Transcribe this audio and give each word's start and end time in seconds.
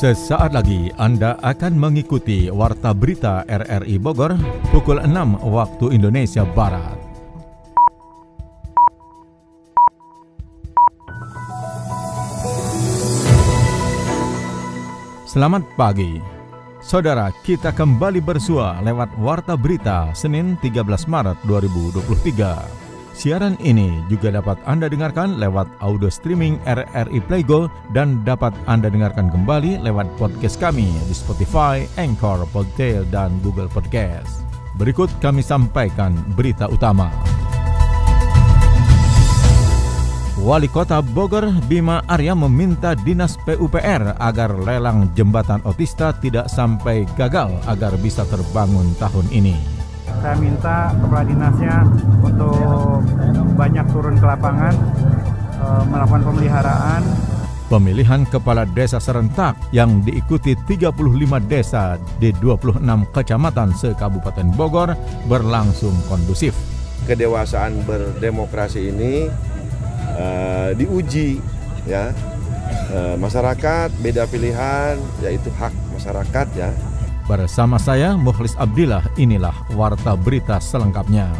Sesaat 0.00 0.56
lagi 0.56 0.88
Anda 0.96 1.36
akan 1.44 1.76
mengikuti 1.76 2.48
Warta 2.48 2.96
Berita 2.96 3.44
RRI 3.44 4.00
Bogor 4.00 4.32
pukul 4.72 4.96
6 4.96 5.12
waktu 5.44 5.92
Indonesia 5.92 6.40
Barat. 6.56 6.96
Selamat 15.28 15.68
pagi. 15.76 16.16
Saudara, 16.80 17.28
kita 17.44 17.68
kembali 17.68 18.24
bersua 18.24 18.80
lewat 18.80 19.12
Warta 19.20 19.52
Berita 19.52 20.16
Senin 20.16 20.56
13 20.64 20.80
Maret 21.12 21.36
2023. 21.44 22.89
Siaran 23.20 23.60
ini 23.60 24.00
juga 24.08 24.32
dapat 24.32 24.56
Anda 24.64 24.88
dengarkan 24.88 25.36
lewat 25.36 25.68
audio 25.84 26.08
streaming 26.08 26.56
RRI 26.64 27.20
Playgo 27.28 27.68
dan 27.92 28.24
dapat 28.24 28.56
Anda 28.64 28.88
dengarkan 28.88 29.28
kembali 29.28 29.84
lewat 29.84 30.08
podcast 30.16 30.56
kami 30.56 30.88
di 31.04 31.12
Spotify, 31.12 31.84
Anchor, 32.00 32.48
Podtail, 32.48 33.04
dan 33.12 33.36
Google 33.44 33.68
Podcast. 33.68 34.40
Berikut 34.80 35.12
kami 35.20 35.44
sampaikan 35.44 36.16
berita 36.32 36.64
utama. 36.72 37.12
Wali 40.40 40.72
Kota 40.72 41.04
Bogor 41.04 41.52
Bima 41.68 42.00
Arya 42.08 42.32
meminta 42.32 42.96
Dinas 42.96 43.36
PUPR 43.44 44.16
agar 44.16 44.56
lelang 44.64 45.12
jembatan 45.12 45.60
otista 45.68 46.16
tidak 46.16 46.48
sampai 46.48 47.04
gagal 47.20 47.52
agar 47.68 47.92
bisa 48.00 48.24
terbangun 48.32 48.96
tahun 48.96 49.28
ini 49.28 49.79
saya 50.20 50.36
minta 50.36 50.92
kepala 51.00 51.24
dinasnya 51.24 51.76
untuk 52.20 53.00
banyak 53.56 53.86
turun 53.88 54.16
ke 54.20 54.26
lapangan 54.28 54.74
eh, 55.60 55.82
melakukan 55.88 56.22
pemeliharaan 56.28 57.02
Pemilihan 57.70 58.26
kepala 58.26 58.66
desa 58.66 58.98
serentak 58.98 59.54
yang 59.70 60.02
diikuti 60.02 60.58
35 60.58 60.90
desa 61.46 62.02
di 62.18 62.34
26 62.34 62.82
kecamatan 63.14 63.70
se-Kabupaten 63.78 64.50
Bogor 64.58 64.90
berlangsung 65.30 65.94
kondusif. 66.10 66.50
Kedewasaan 67.06 67.86
berdemokrasi 67.86 68.90
ini 68.90 69.30
uh, 70.18 70.74
diuji 70.74 71.38
ya. 71.86 72.10
Uh, 72.90 73.14
masyarakat 73.22 73.94
beda 74.02 74.26
pilihan 74.26 74.98
yaitu 75.22 75.54
hak 75.54 75.70
masyarakat 75.94 76.46
ya 76.58 76.74
Bersama 77.30 77.78
saya 77.78 78.18
Mukhlis 78.18 78.58
Abdillah, 78.58 79.06
inilah 79.14 79.54
Warta 79.78 80.18
Berita 80.18 80.58
selengkapnya. 80.58 81.30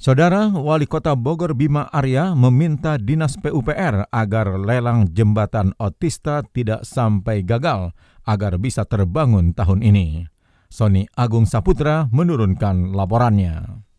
Saudara 0.00 0.48
Wali 0.48 0.88
Kota 0.88 1.12
Bogor 1.12 1.52
Bima 1.52 1.92
Arya 1.92 2.32
meminta 2.32 2.96
Dinas 2.96 3.36
PUPR 3.36 4.08
agar 4.08 4.56
lelang 4.56 5.12
jembatan 5.12 5.76
otista 5.76 6.40
tidak 6.56 6.88
sampai 6.88 7.44
gagal 7.44 7.92
agar 8.24 8.56
bisa 8.56 8.88
terbangun 8.88 9.52
tahun 9.52 9.84
ini. 9.84 10.24
Sony 10.72 11.04
Agung 11.20 11.44
Saputra 11.44 12.08
menurunkan 12.08 12.96
laporannya. 12.96 13.89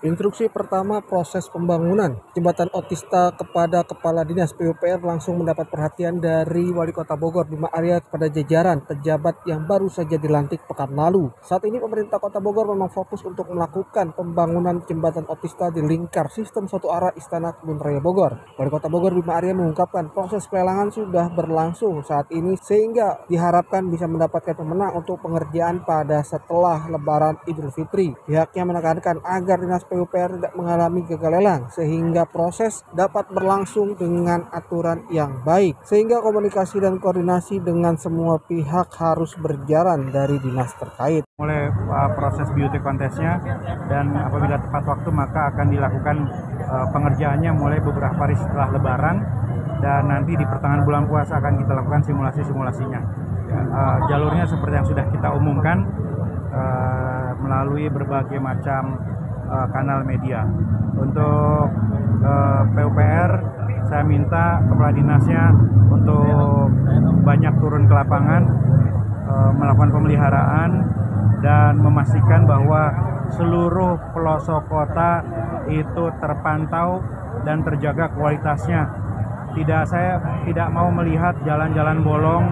Instruksi 0.00 0.48
pertama 0.48 1.04
proses 1.04 1.44
pembangunan 1.52 2.16
jembatan 2.32 2.72
Otista 2.72 3.36
kepada 3.36 3.84
Kepala 3.84 4.24
Dinas 4.24 4.56
PUPR 4.56 4.96
langsung 5.04 5.36
mendapat 5.36 5.68
perhatian 5.68 6.16
dari 6.16 6.72
Wali 6.72 6.88
Kota 6.88 7.20
Bogor 7.20 7.44
Bima 7.44 7.68
Arya 7.68 8.00
kepada 8.00 8.32
jajaran 8.32 8.80
pejabat 8.80 9.44
yang 9.44 9.68
baru 9.68 9.92
saja 9.92 10.16
dilantik 10.16 10.64
pekan 10.64 10.96
lalu. 10.96 11.28
Saat 11.44 11.68
ini 11.68 11.76
pemerintah 11.76 12.16
Kota 12.16 12.40
Bogor 12.40 12.72
memang 12.72 12.88
fokus 12.88 13.20
untuk 13.28 13.52
melakukan 13.52 14.16
pembangunan 14.16 14.80
jembatan 14.88 15.28
Otista 15.28 15.68
di 15.68 15.84
lingkar 15.84 16.32
sistem 16.32 16.64
satu 16.64 16.88
arah 16.88 17.12
Istana 17.12 17.60
Kebun 17.60 17.76
Raya 17.76 18.00
Bogor. 18.00 18.56
Wali 18.56 18.72
Kota 18.72 18.88
Bogor 18.88 19.12
Bima 19.12 19.36
Arya 19.36 19.52
mengungkapkan 19.52 20.16
proses 20.16 20.48
pelelangan 20.48 20.88
sudah 20.88 21.28
berlangsung 21.28 22.00
saat 22.08 22.24
ini 22.32 22.56
sehingga 22.56 23.28
diharapkan 23.28 23.84
bisa 23.92 24.08
mendapatkan 24.08 24.56
pemenang 24.56 24.96
untuk 24.96 25.20
pengerjaan 25.20 25.84
pada 25.84 26.24
setelah 26.24 26.88
Lebaran 26.88 27.36
Idul 27.44 27.68
Fitri. 27.68 28.16
Pihaknya 28.24 28.64
menekankan 28.64 29.20
agar 29.28 29.60
Dinas 29.60 29.89
PUPR 29.90 30.38
tidak 30.38 30.54
mengalami 30.54 31.02
gagal 31.02 31.30
sehingga 31.74 32.22
proses 32.30 32.86
dapat 32.94 33.26
berlangsung 33.34 33.98
dengan 33.98 34.46
aturan 34.54 35.02
yang 35.10 35.42
baik 35.42 35.78
sehingga 35.82 36.22
komunikasi 36.22 36.78
dan 36.78 37.02
koordinasi 37.02 37.58
dengan 37.58 37.98
semua 37.98 38.38
pihak 38.38 38.94
harus 38.98 39.34
berjalan 39.34 40.14
dari 40.14 40.38
dinas 40.38 40.70
terkait. 40.78 41.26
Mulai 41.42 41.70
uh, 41.70 42.10
proses 42.14 42.46
beauty 42.54 42.78
contestnya 42.78 43.42
dan 43.90 44.14
apabila 44.14 44.60
tepat 44.62 44.84
waktu 44.86 45.10
maka 45.10 45.40
akan 45.50 45.66
dilakukan 45.74 46.16
uh, 46.70 46.86
pengerjaannya 46.94 47.50
mulai 47.50 47.78
beberapa 47.82 48.14
hari 48.14 48.38
setelah 48.38 48.70
Lebaran 48.70 49.16
dan 49.80 50.06
nanti 50.06 50.36
di 50.36 50.44
pertengahan 50.44 50.84
bulan 50.84 51.04
puasa 51.08 51.40
akan 51.40 51.54
kita 51.58 51.72
lakukan 51.72 52.02
simulasi-simulasinya. 52.04 53.00
Ya, 53.50 53.60
uh, 53.66 53.98
jalurnya 54.06 54.44
seperti 54.46 54.74
yang 54.78 54.86
sudah 54.86 55.04
kita 55.10 55.28
umumkan 55.34 55.82
uh, 56.54 57.34
melalui 57.40 57.90
berbagai 57.90 58.38
macam 58.38 59.00
uh, 59.50 59.66
kanal 59.74 60.06
media. 60.06 60.46
Untuk 61.00 61.66
uh, 62.22 62.60
eh, 62.60 62.62
PUPR 62.76 63.30
saya 63.90 64.04
minta 64.06 64.62
kepala 64.70 64.92
dinasnya 64.94 65.50
untuk 65.90 66.70
banyak 67.26 67.54
turun 67.58 67.88
ke 67.90 67.94
lapangan 67.96 68.42
uh, 69.26 69.50
melakukan 69.56 69.90
pemeliharaan 69.90 70.70
dan 71.40 71.80
memastikan 71.80 72.44
bahwa 72.46 72.92
seluruh 73.34 73.96
pelosok 74.12 74.68
kota 74.68 75.24
itu 75.70 76.04
terpantau 76.20 77.00
dan 77.46 77.64
terjaga 77.64 78.12
kualitasnya. 78.12 78.90
Tidak 79.50 79.82
saya 79.88 80.22
tidak 80.46 80.68
mau 80.70 80.92
melihat 80.94 81.34
jalan-jalan 81.42 81.98
bolong. 82.06 82.44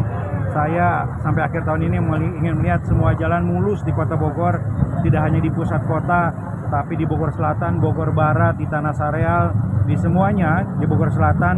Saya 0.48 1.04
sampai 1.20 1.44
akhir 1.44 1.68
tahun 1.68 1.92
ini 1.92 2.00
ingin 2.40 2.54
melihat 2.58 2.80
semua 2.88 3.12
jalan 3.14 3.44
mulus 3.44 3.84
di 3.84 3.92
Kota 3.92 4.16
Bogor, 4.16 4.58
tidak 5.04 5.20
hanya 5.28 5.44
di 5.44 5.52
pusat 5.52 5.84
kota, 5.84 6.32
tapi 6.68 6.94
di 6.94 7.04
Bogor 7.08 7.32
Selatan, 7.32 7.80
Bogor 7.80 8.12
Barat, 8.12 8.60
di 8.60 8.68
Tanah 8.68 8.92
Sareal, 8.92 9.44
di 9.88 9.96
semuanya 9.96 10.64
di 10.76 10.84
Bogor 10.84 11.08
Selatan 11.08 11.56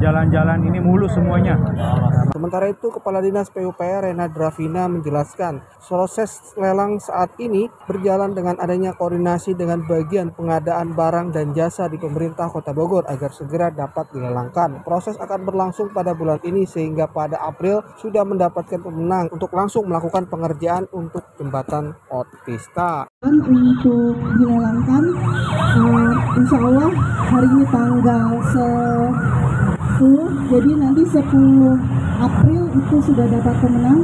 jalan-jalan 0.00 0.58
ini 0.64 0.80
mulus 0.80 1.12
semuanya. 1.12 1.60
Sementara 2.32 2.72
itu, 2.72 2.88
Kepala 2.88 3.20
Dinas 3.20 3.52
PUPR 3.52 4.08
Rena 4.08 4.24
Dravina 4.32 4.88
menjelaskan, 4.88 5.60
proses 5.84 6.56
lelang 6.56 6.96
saat 6.96 7.36
ini 7.36 7.68
berjalan 7.84 8.32
dengan 8.32 8.56
adanya 8.56 8.96
koordinasi 8.96 9.52
dengan 9.52 9.84
bagian 9.84 10.32
pengadaan 10.32 10.96
barang 10.96 11.36
dan 11.36 11.52
jasa 11.52 11.92
di 11.92 12.00
pemerintah 12.00 12.48
Kota 12.48 12.72
Bogor 12.72 13.04
agar 13.10 13.28
segera 13.36 13.68
dapat 13.68 14.08
dilelangkan. 14.16 14.80
Proses 14.86 15.20
akan 15.20 15.44
berlangsung 15.44 15.92
pada 15.92 16.16
bulan 16.16 16.40
ini 16.46 16.64
sehingga 16.64 17.10
pada 17.12 17.36
April 17.44 17.84
sudah 18.00 18.24
mendapatkan 18.24 18.80
pemenang 18.80 19.28
untuk 19.34 19.52
langsung 19.52 19.84
melakukan 19.84 20.24
pengerjaan 20.30 20.88
untuk 20.96 21.26
jembatan 21.36 21.92
Otista. 22.08 23.04
Untuk 23.20 24.16
dilelangkan, 24.16 25.04
uh, 25.76 26.14
insya 26.40 26.56
Allah 26.56 26.90
hari 27.28 27.48
ini 27.52 27.64
tanggal 27.68 28.28
se 28.48 28.64
10 28.64 29.49
jadi 30.00 30.70
nanti 30.80 31.02
10 31.04 31.20
April 32.20 32.62
itu 32.72 32.96
sudah 33.04 33.26
dapat 33.28 33.54
pemenang. 33.60 34.00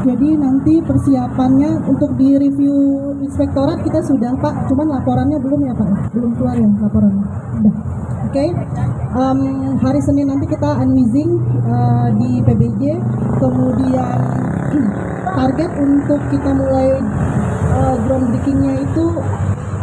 Jadi 0.00 0.28
nanti 0.34 0.80
persiapannya 0.80 1.86
untuk 1.86 2.16
di 2.16 2.34
review 2.34 2.74
inspektorat 3.22 3.78
kita 3.84 4.00
sudah 4.02 4.32
Pak. 4.42 4.66
Cuman 4.66 4.90
laporannya 4.90 5.38
belum 5.38 5.60
ya 5.70 5.74
Pak? 5.76 5.90
Belum 6.16 6.32
keluar 6.34 6.56
ya 6.58 6.66
laporannya? 6.66 7.24
Udah. 7.62 7.74
Oke 8.30 8.46
okay. 8.46 8.48
um, 9.18 9.40
hari 9.82 9.98
Senin 10.06 10.30
nanti 10.30 10.46
kita 10.46 10.70
unwizing 10.78 11.42
uh, 11.66 12.14
di 12.14 12.38
PBJ 12.46 12.94
kemudian 13.42 14.18
target 15.38 15.70
untuk 15.74 16.20
kita 16.30 16.50
mulai 16.54 16.94
uh, 17.74 17.96
groundbreakingnya 18.06 18.86
itu 18.86 19.06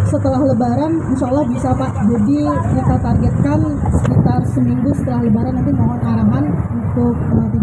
setelah 0.08 0.40
lebaran 0.40 1.04
insya 1.12 1.28
Allah 1.28 1.46
bisa 1.52 1.70
Pak 1.76 1.92
jadi 2.08 2.40
kita 2.48 2.96
targetkan 3.04 3.60
sekitar 3.92 4.42
seminggu 4.56 4.90
setelah 4.96 5.22
lebaran 5.28 5.54
nanti 5.60 5.72
mohon 5.76 6.00
arahan 6.00 6.46
untuk 6.72 7.16
tidak 7.16 7.58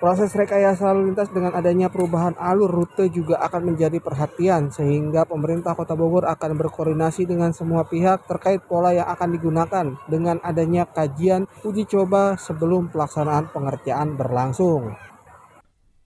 Proses 0.00 0.32
rekayasa 0.32 0.96
lalu 0.96 1.12
lintas 1.12 1.28
dengan 1.28 1.52
adanya 1.52 1.92
perubahan 1.92 2.32
alur 2.40 2.72
rute 2.72 3.12
juga 3.12 3.36
akan 3.44 3.68
menjadi 3.76 4.00
perhatian 4.00 4.72
sehingga 4.72 5.28
pemerintah 5.28 5.76
Kota 5.76 5.92
Bogor 5.92 6.24
akan 6.24 6.56
berkoordinasi 6.56 7.28
dengan 7.28 7.52
semua 7.52 7.84
pihak 7.84 8.24
terkait 8.24 8.64
pola 8.64 8.96
yang 8.96 9.04
akan 9.12 9.28
digunakan 9.36 9.86
dengan 10.08 10.40
adanya 10.40 10.88
kajian 10.88 11.44
uji 11.68 11.84
coba 11.84 12.40
sebelum 12.40 12.88
pelaksanaan 12.88 13.52
pengerjaan 13.52 14.16
berlangsung. 14.16 15.09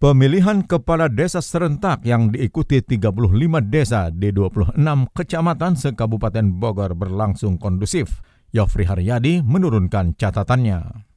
Pemilihan 0.04 0.60
kepala 0.68 1.08
desa 1.08 1.40
serentak 1.40 2.04
yang 2.04 2.28
diikuti 2.28 2.84
35 2.84 3.24
desa 3.72 4.12
di 4.12 4.36
26 4.36 4.76
kecamatan 5.16 5.80
se-Kabupaten 5.80 6.60
Bogor 6.60 6.92
berlangsung 6.92 7.56
kondusif. 7.56 8.20
Yofri 8.52 8.84
Haryadi 8.84 9.40
menurunkan 9.40 10.12
catatannya. 10.12 11.08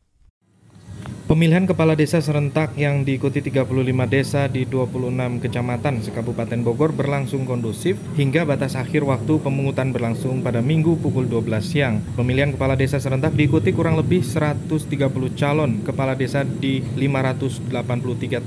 Pemilihan 1.28 1.68
kepala 1.68 1.92
desa 1.92 2.24
serentak 2.24 2.72
yang 2.80 3.04
diikuti 3.04 3.44
35 3.44 3.68
desa 4.08 4.48
di 4.48 4.64
26 4.64 5.44
kecamatan 5.44 6.00
sekabupaten 6.00 6.64
Bogor 6.64 6.96
berlangsung 6.96 7.44
kondusif 7.44 8.00
hingga 8.16 8.48
batas 8.48 8.80
akhir 8.80 9.04
waktu 9.04 9.36
pemungutan 9.44 9.92
berlangsung 9.92 10.40
pada 10.40 10.64
Minggu 10.64 10.96
pukul 10.96 11.28
12 11.28 11.60
siang. 11.60 12.00
Pemilihan 12.16 12.56
kepala 12.56 12.80
desa 12.80 13.04
serentak 13.04 13.36
diikuti 13.36 13.76
kurang 13.76 14.00
lebih 14.00 14.24
130 14.24 14.80
calon 15.36 15.84
kepala 15.84 16.16
desa 16.16 16.48
di 16.48 16.80
583 16.96 17.76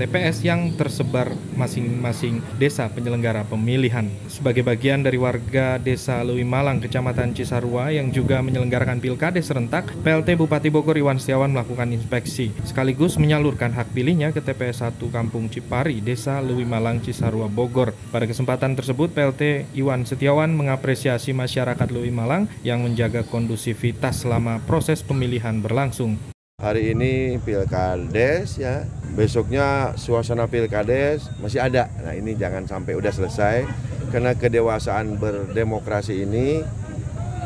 TPS 0.00 0.40
yang 0.48 0.72
tersebar 0.72 1.36
masing-masing 1.60 2.40
desa 2.56 2.88
penyelenggara 2.88 3.44
pemilihan. 3.44 4.08
Sebagai 4.32 4.64
bagian 4.64 5.04
dari 5.04 5.20
warga 5.20 5.76
desa 5.76 6.24
Lewi 6.24 6.48
Malang, 6.48 6.80
Kecamatan 6.80 7.36
Cisarua 7.36 7.92
yang 7.92 8.08
juga 8.08 8.40
menyelenggarakan 8.40 9.04
pilkades 9.04 9.52
serentak, 9.52 9.92
PLT 10.00 10.32
Bupati 10.40 10.72
Bogor 10.72 10.96
Iwan 10.96 11.20
Setiawan 11.20 11.52
melakukan 11.52 11.92
inspeksi 11.92 12.48
sekaligus 12.70 13.18
menyalurkan 13.18 13.74
hak 13.74 13.90
pilihnya 13.90 14.30
ke 14.30 14.38
TPS 14.38 14.86
1 14.86 15.02
Kampung 15.10 15.50
Cipari, 15.50 15.98
Desa 15.98 16.38
Lewi 16.38 16.62
Malang, 16.62 17.02
Cisarua, 17.02 17.50
Bogor. 17.50 17.90
Pada 18.14 18.30
kesempatan 18.30 18.78
tersebut, 18.78 19.10
PLT 19.10 19.74
Iwan 19.74 20.06
Setiawan 20.06 20.54
mengapresiasi 20.54 21.34
masyarakat 21.34 21.90
Lewi 21.90 22.14
Malang 22.14 22.46
yang 22.62 22.86
menjaga 22.86 23.26
kondusivitas 23.26 24.22
selama 24.22 24.62
proses 24.70 25.02
pemilihan 25.02 25.58
berlangsung. 25.58 26.14
Hari 26.62 26.94
ini 26.94 27.42
pilkades 27.42 28.62
ya, 28.62 28.86
besoknya 29.18 29.98
suasana 29.98 30.46
pilkades 30.46 31.26
masih 31.42 31.66
ada. 31.66 31.90
Nah 32.06 32.14
ini 32.14 32.38
jangan 32.38 32.70
sampai 32.70 32.94
udah 32.94 33.10
selesai 33.10 33.66
karena 34.14 34.38
kedewasaan 34.38 35.18
berdemokrasi 35.18 36.22
ini 36.22 36.62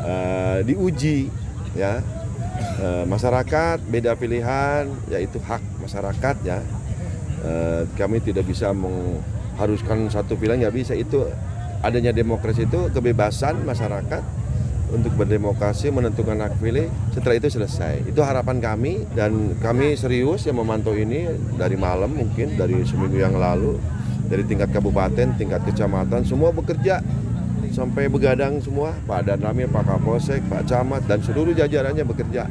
uh, 0.05 0.59
diuji 0.61 1.31
ya 1.73 2.03
e, 2.81 2.87
masyarakat 3.07 3.77
beda 3.87 4.17
pilihan 4.17 4.89
yaitu 5.09 5.37
hak 5.41 5.61
masyarakat 5.81 6.35
ya. 6.43 6.59
E, 7.41 7.51
kami 7.95 8.21
tidak 8.21 8.45
bisa 8.49 8.73
mengharuskan 8.73 10.09
satu 10.09 10.35
pilihan 10.35 10.67
nggak 10.67 10.75
bisa. 10.75 10.93
Itu 10.97 11.29
adanya 11.85 12.11
demokrasi 12.11 12.65
itu 12.65 12.89
kebebasan 12.89 13.61
masyarakat 13.63 14.23
untuk 14.93 15.17
berdemokrasi 15.17 15.89
menentukan 15.89 16.37
hak 16.39 16.61
pilih. 16.61 16.87
Setelah 17.11 17.35
itu 17.37 17.49
selesai. 17.49 18.05
Itu 18.05 18.21
harapan 18.21 18.61
kami 18.61 19.05
dan 19.13 19.57
kami 19.59 19.97
serius 19.97 20.45
yang 20.45 20.61
memantau 20.61 20.93
ini 20.93 21.25
dari 21.57 21.75
malam 21.75 22.13
mungkin 22.13 22.55
dari 22.55 22.85
seminggu 22.85 23.17
yang 23.17 23.35
lalu. 23.35 23.77
Dari 24.25 24.41
tingkat 24.41 24.73
kabupaten 24.73 25.37
tingkat 25.37 25.61
kecamatan 25.69 26.25
semua 26.25 26.49
bekerja 26.49 26.97
sampai 27.75 28.07
begadang 28.07 28.63
semua 28.63 28.95
Pak 29.03 29.27
Dan 29.27 29.43
Ramil, 29.43 29.67
Pak 29.67 29.83
Kapolsek, 29.83 30.39
Pak 30.47 30.63
Camat 30.63 31.03
dan 31.03 31.19
seluruh 31.19 31.51
jajarannya 31.51 32.07
bekerja. 32.07 32.47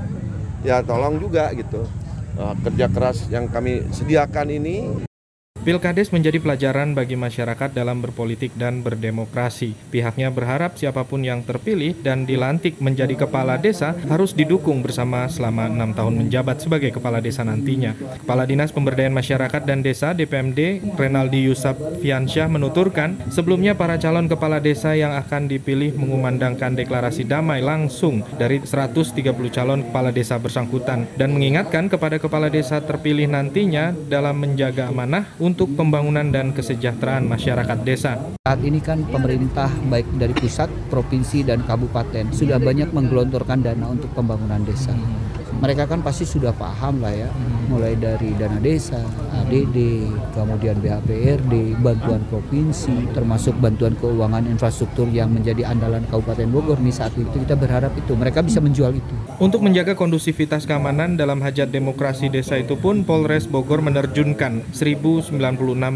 Ya 0.60 0.84
tolong 0.84 1.16
juga 1.16 1.48
gitu. 1.56 1.88
Eh, 2.36 2.54
kerja 2.68 2.86
keras 2.92 3.32
yang 3.32 3.48
kami 3.48 3.88
sediakan 3.88 4.52
ini 4.52 4.76
Pilkades 5.64 6.12
menjadi 6.12 6.44
pelajaran 6.44 6.92
bagi 6.92 7.16
masyarakat 7.16 7.72
dalam 7.72 8.04
berpolitik 8.04 8.52
dan 8.52 8.84
berdemokrasi. 8.84 9.72
Pihaknya 9.88 10.28
berharap 10.28 10.76
siapa 10.76 11.08
pun 11.08 11.24
yang 11.24 11.40
terpilih 11.40 11.96
dan 12.04 12.28
dilantik 12.28 12.76
menjadi 12.84 13.24
kepala 13.24 13.56
desa 13.56 13.96
harus 14.12 14.36
didukung 14.36 14.84
bersama 14.84 15.24
selama 15.24 15.64
enam 15.72 15.96
tahun 15.96 16.20
menjabat 16.20 16.60
sebagai 16.60 16.92
kepala 16.92 17.24
desa 17.24 17.48
nantinya. 17.48 17.96
Kepala 17.96 18.44
Dinas 18.44 18.76
Pemberdayaan 18.76 19.16
Masyarakat 19.16 19.64
dan 19.64 19.80
Desa 19.80 20.12
DPMD 20.12 20.84
Renaldi 21.00 21.48
Yusuf 21.48 21.80
Fiansyah 22.04 22.52
menuturkan, 22.52 23.16
sebelumnya 23.32 23.72
para 23.72 23.96
calon 23.96 24.28
kepala 24.28 24.60
desa 24.60 24.92
yang 24.92 25.16
akan 25.16 25.48
dipilih 25.48 25.96
mengumandangkan 25.96 26.76
deklarasi 26.76 27.24
damai 27.24 27.64
langsung 27.64 28.20
dari 28.36 28.60
130 28.60 29.24
calon 29.48 29.80
kepala 29.80 30.12
desa 30.12 30.36
bersangkutan 30.36 31.08
dan 31.16 31.32
mengingatkan 31.32 31.88
kepada 31.88 32.20
kepala 32.20 32.52
desa 32.52 32.84
terpilih 32.84 33.32
nantinya 33.32 33.96
dalam 34.12 34.36
menjaga 34.36 34.92
amanah 34.92 35.24
untuk 35.40 35.53
untuk 35.54 35.70
pembangunan 35.78 36.26
dan 36.34 36.50
kesejahteraan 36.50 37.30
masyarakat 37.30 37.78
desa. 37.86 38.18
Saat 38.42 38.58
ini 38.66 38.82
kan 38.82 39.06
pemerintah 39.06 39.70
baik 39.86 40.18
dari 40.18 40.34
pusat, 40.34 40.66
provinsi 40.90 41.46
dan 41.46 41.62
kabupaten 41.62 42.34
sudah 42.34 42.58
banyak 42.58 42.90
menggelontorkan 42.90 43.62
dana 43.62 43.86
untuk 43.86 44.10
pembangunan 44.18 44.66
desa 44.66 44.90
mereka 45.64 45.86
kan 45.88 46.04
pasti 46.04 46.26
sudah 46.26 46.52
paham 46.52 47.00
lah 47.00 47.14
ya 47.14 47.30
mulai 47.72 47.96
dari 47.96 48.36
dana 48.36 48.60
desa, 48.60 49.00
ADD, 49.32 50.04
kemudian 50.36 50.76
BHPRD, 50.84 51.80
bantuan 51.80 52.20
provinsi, 52.28 53.08
termasuk 53.16 53.56
bantuan 53.56 53.96
keuangan 53.96 54.44
infrastruktur 54.44 55.08
yang 55.08 55.32
menjadi 55.32 55.72
andalan 55.72 56.04
Kabupaten 56.12 56.52
Bogor 56.52 56.76
nih 56.84 56.92
saat 56.92 57.16
itu 57.16 57.32
kita 57.32 57.56
berharap 57.56 57.96
itu 57.96 58.12
mereka 58.12 58.44
bisa 58.44 58.60
menjual 58.60 58.92
itu. 58.92 59.16
Untuk 59.42 59.66
menjaga 59.66 59.98
kondusivitas 59.98 60.62
keamanan 60.62 61.18
dalam 61.18 61.42
hajat 61.42 61.66
demokrasi 61.66 62.30
desa 62.30 62.54
itu 62.54 62.78
pun 62.78 63.02
Polres 63.02 63.50
Bogor 63.50 63.82
menerjunkan 63.82 64.62
1096 64.70 65.34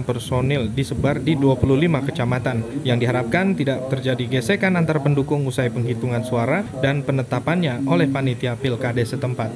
personil 0.02 0.66
disebar 0.74 1.22
di 1.22 1.38
25 1.38 1.62
kecamatan 2.10 2.66
yang 2.82 2.98
diharapkan 2.98 3.54
tidak 3.54 3.86
terjadi 3.94 4.26
gesekan 4.26 4.74
antar 4.74 4.98
pendukung 4.98 5.46
usai 5.46 5.70
penghitungan 5.70 6.26
suara 6.26 6.66
dan 6.82 7.06
penetapannya 7.06 7.86
oleh 7.86 8.10
panitia 8.10 8.58
pilkada 8.58 9.06
setempat. 9.06 9.54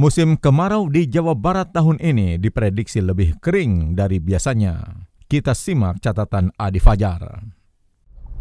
Musim 0.00 0.40
kemarau 0.40 0.88
di 0.88 1.04
Jawa 1.04 1.36
Barat 1.36 1.76
tahun 1.76 2.00
ini 2.00 2.40
diprediksi 2.40 3.04
lebih 3.04 3.36
kering 3.44 3.92
dari 3.92 4.16
biasanya. 4.16 5.04
Kita 5.28 5.52
simak 5.52 6.00
catatan 6.00 6.48
Adi 6.56 6.80
Fajar. 6.80 7.59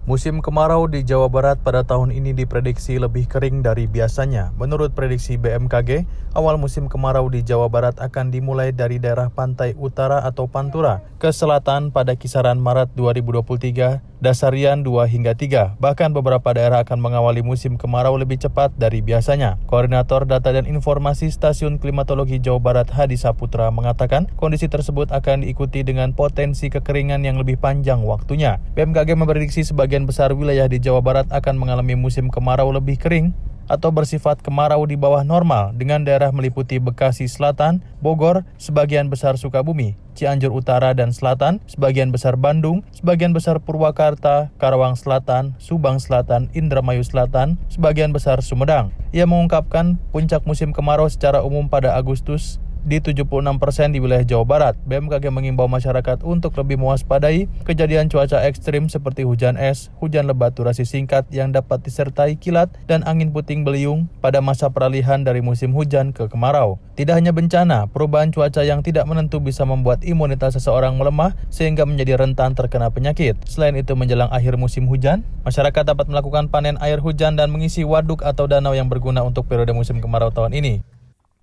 Musim 0.07 0.39
kemarau 0.39 0.87
di 0.87 1.03
Jawa 1.03 1.27
Barat 1.27 1.59
pada 1.59 1.83
tahun 1.83 2.15
ini 2.15 2.31
diprediksi 2.31 2.95
lebih 2.95 3.27
kering 3.27 3.59
dari 3.59 3.83
biasanya. 3.83 4.55
Menurut 4.55 4.95
prediksi 4.95 5.35
BMKG, 5.35 6.07
awal 6.37 6.55
musim 6.55 6.87
kemarau 6.87 7.27
di 7.27 7.43
Jawa 7.43 7.67
Barat 7.67 7.99
akan 7.99 8.31
dimulai 8.31 8.71
dari 8.71 8.95
daerah 8.95 9.27
pantai 9.27 9.75
utara 9.75 10.23
atau 10.23 10.47
Pantura 10.47 11.03
ke 11.19 11.35
selatan 11.35 11.91
pada 11.91 12.15
kisaran 12.15 12.63
Maret 12.63 12.95
2023 12.95 14.08
Dasarian 14.19 14.83
2 14.83 15.07
hingga 15.07 15.31
3. 15.31 15.79
Bahkan 15.79 16.11
beberapa 16.11 16.51
daerah 16.51 16.83
akan 16.83 16.99
mengawali 16.99 17.39
musim 17.39 17.79
kemarau 17.79 18.19
lebih 18.19 18.35
cepat 18.35 18.75
dari 18.75 18.99
biasanya. 18.99 19.55
Koordinator 19.71 20.27
Data 20.27 20.51
dan 20.51 20.67
Informasi 20.67 21.31
Stasiun 21.31 21.79
Klimatologi 21.79 22.35
Jawa 22.43 22.59
Barat 22.59 22.91
Hadi 22.91 23.15
Saputra 23.15 23.71
mengatakan 23.71 24.27
kondisi 24.35 24.67
tersebut 24.67 25.15
akan 25.15 25.47
diikuti 25.47 25.87
dengan 25.87 26.11
potensi 26.11 26.67
kekeringan 26.67 27.23
yang 27.23 27.39
lebih 27.39 27.63
panjang 27.63 28.03
waktunya. 28.03 28.59
BMKG 28.75 29.15
memprediksi 29.15 29.63
sebagian 29.63 30.03
besar 30.03 30.35
wilayah 30.35 30.67
di 30.67 30.83
Jawa 30.83 30.99
Barat 30.99 31.31
akan 31.31 31.55
mengalami 31.55 31.95
musim 31.95 32.27
kemarau 32.27 32.75
lebih 32.75 32.99
kering 32.99 33.31
atau 33.69 33.93
bersifat 33.93 34.41
kemarau 34.41 34.83
di 34.89 34.97
bawah 34.97 35.21
normal 35.21 35.71
dengan 35.77 36.01
daerah 36.01 36.33
meliputi 36.33 36.81
Bekasi 36.81 37.29
Selatan, 37.29 37.85
Bogor, 38.01 38.43
sebagian 38.57 39.07
besar 39.07 39.37
Sukabumi, 39.37 39.95
Cianjur 40.17 40.51
Utara 40.51 40.91
dan 40.97 41.13
Selatan, 41.13 41.61
sebagian 41.69 42.09
besar 42.09 42.35
Bandung, 42.35 42.81
sebagian 42.91 43.31
besar 43.31 43.61
Purwakarta, 43.61 44.51
Karawang 44.57 44.97
Selatan, 44.97 45.53
Subang 45.61 46.01
Selatan, 46.01 46.49
Indramayu 46.57 47.05
Selatan, 47.05 47.61
sebagian 47.69 48.11
besar 48.11 48.41
Sumedang. 48.41 48.91
Ia 49.13 49.29
mengungkapkan 49.29 50.01
puncak 50.11 50.43
musim 50.43 50.73
kemarau 50.73 51.07
secara 51.07 51.45
umum 51.45 51.69
pada 51.69 51.93
Agustus 51.95 52.57
di 52.85 53.03
76% 53.03 53.95
di 53.95 53.99
wilayah 53.99 54.25
Jawa 54.27 54.45
Barat. 54.45 54.75
BMKG 54.87 55.31
mengimbau 55.33 55.67
masyarakat 55.67 56.23
untuk 56.23 56.55
lebih 56.55 56.79
mewaspadai 56.79 57.51
kejadian 57.67 58.07
cuaca 58.07 58.43
ekstrim 58.45 58.87
seperti 58.87 59.27
hujan 59.27 59.59
es, 59.59 59.91
hujan 59.99 60.29
lebat 60.29 60.55
durasi 60.55 60.87
singkat 60.87 61.27
yang 61.33 61.51
dapat 61.51 61.83
disertai 61.83 62.37
kilat 62.39 62.71
dan 62.85 63.03
angin 63.03 63.33
puting 63.35 63.67
beliung 63.67 64.07
pada 64.23 64.39
masa 64.39 64.69
peralihan 64.69 65.23
dari 65.25 65.43
musim 65.43 65.71
hujan 65.75 66.11
ke 66.13 66.29
kemarau. 66.29 66.77
Tidak 66.99 67.15
hanya 67.15 67.31
bencana, 67.31 67.87
perubahan 67.87 68.35
cuaca 68.35 68.59
yang 68.67 68.83
tidak 68.83 69.07
menentu 69.07 69.39
bisa 69.39 69.63
membuat 69.63 70.03
imunitas 70.03 70.59
seseorang 70.59 70.99
melemah 70.99 71.31
sehingga 71.47 71.87
menjadi 71.87 72.19
rentan 72.19 72.59
terkena 72.59 72.91
penyakit. 72.91 73.39
Selain 73.47 73.71
itu 73.79 73.95
menjelang 73.95 74.27
akhir 74.27 74.59
musim 74.59 74.83
hujan, 74.91 75.23
masyarakat 75.47 75.87
dapat 75.87 76.11
melakukan 76.11 76.51
panen 76.51 76.75
air 76.83 76.99
hujan 76.99 77.39
dan 77.39 77.55
mengisi 77.55 77.87
waduk 77.87 78.19
atau 78.19 78.51
danau 78.51 78.75
yang 78.75 78.91
berguna 78.91 79.23
untuk 79.23 79.47
periode 79.47 79.71
musim 79.71 80.03
kemarau 80.03 80.35
tahun 80.35 80.51
ini. 80.51 80.98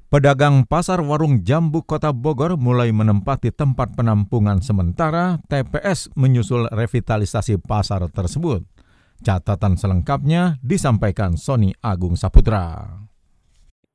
Pedagang 0.07 0.63
pasar 0.63 1.03
warung 1.03 1.43
jambu 1.43 1.83
kota 1.83 2.15
Bogor 2.15 2.55
mulai 2.55 2.95
menempati 2.95 3.51
tempat 3.51 3.99
penampungan 3.99 4.63
sementara 4.63 5.43
TPS 5.51 6.15
menyusul 6.15 6.71
revitalisasi 6.71 7.59
pasar 7.59 8.07
tersebut. 8.15 8.63
Catatan 9.27 9.75
selengkapnya 9.75 10.63
disampaikan 10.63 11.35
Sony 11.35 11.75
Agung 11.83 12.15
Saputra. 12.15 13.06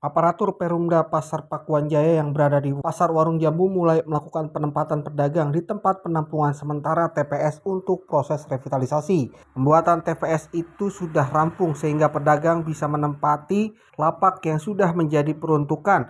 Aparatur 0.01 0.57
Perumda 0.57 1.05
Pasar 1.13 1.45
Pakuan 1.45 1.85
Jaya 1.85 2.17
yang 2.17 2.33
berada 2.33 2.57
di 2.57 2.73
Pasar 2.73 3.13
Warung 3.13 3.37
Jambu 3.37 3.69
mulai 3.69 4.01
melakukan 4.01 4.49
penempatan 4.49 5.05
pedagang 5.05 5.53
di 5.53 5.61
tempat 5.61 6.01
penampungan 6.01 6.57
sementara 6.57 7.13
TPS 7.13 7.61
untuk 7.69 8.09
proses 8.09 8.41
revitalisasi. 8.49 9.29
Pembuatan 9.53 10.01
TPS 10.01 10.49
itu 10.57 10.89
sudah 10.89 11.29
rampung 11.29 11.77
sehingga 11.77 12.09
pedagang 12.09 12.65
bisa 12.65 12.89
menempati 12.89 13.77
lapak 14.01 14.41
yang 14.41 14.57
sudah 14.57 14.89
menjadi 14.97 15.37
peruntukan 15.37 16.09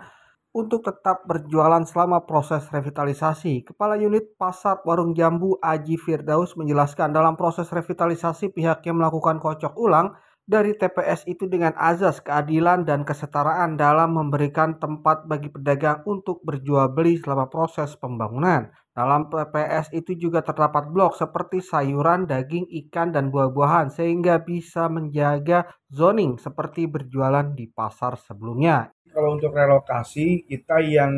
untuk 0.55 0.87
tetap 0.87 1.27
berjualan 1.27 1.83
selama 1.83 2.23
proses 2.23 2.63
revitalisasi. 2.71 3.67
Kepala 3.75 3.99
Unit 3.99 4.39
Pasar 4.39 4.79
Warung 4.87 5.11
Jambu 5.11 5.59
Aji 5.59 5.99
Firdaus 5.99 6.55
menjelaskan 6.55 7.11
dalam 7.11 7.35
proses 7.35 7.67
revitalisasi 7.67 8.55
pihaknya 8.55 8.95
melakukan 8.95 9.43
kocok 9.43 9.75
ulang 9.75 10.15
dari 10.51 10.75
TPS 10.75 11.23
itu 11.31 11.47
dengan 11.47 11.71
azas 11.79 12.19
keadilan 12.19 12.83
dan 12.83 13.07
kesetaraan 13.07 13.79
dalam 13.79 14.11
memberikan 14.11 14.75
tempat 14.75 15.23
bagi 15.23 15.47
pedagang 15.47 16.03
untuk 16.03 16.43
berjual 16.43 16.91
beli 16.91 17.15
selama 17.15 17.47
proses 17.47 17.95
pembangunan. 17.95 18.67
Dalam 18.91 19.31
TPS 19.31 19.95
itu 19.95 20.19
juga 20.19 20.43
terdapat 20.43 20.91
blok 20.91 21.15
seperti 21.15 21.63
sayuran, 21.63 22.27
daging, 22.27 22.67
ikan, 22.67 23.15
dan 23.15 23.31
buah-buahan 23.31 23.95
sehingga 23.95 24.43
bisa 24.43 24.91
menjaga 24.91 25.71
zoning 25.87 26.35
seperti 26.35 26.91
berjualan 26.91 27.55
di 27.55 27.71
pasar 27.71 28.19
sebelumnya. 28.19 28.91
Kalau 29.07 29.39
untuk 29.39 29.55
relokasi, 29.55 30.43
kita 30.43 30.83
yang 30.83 31.15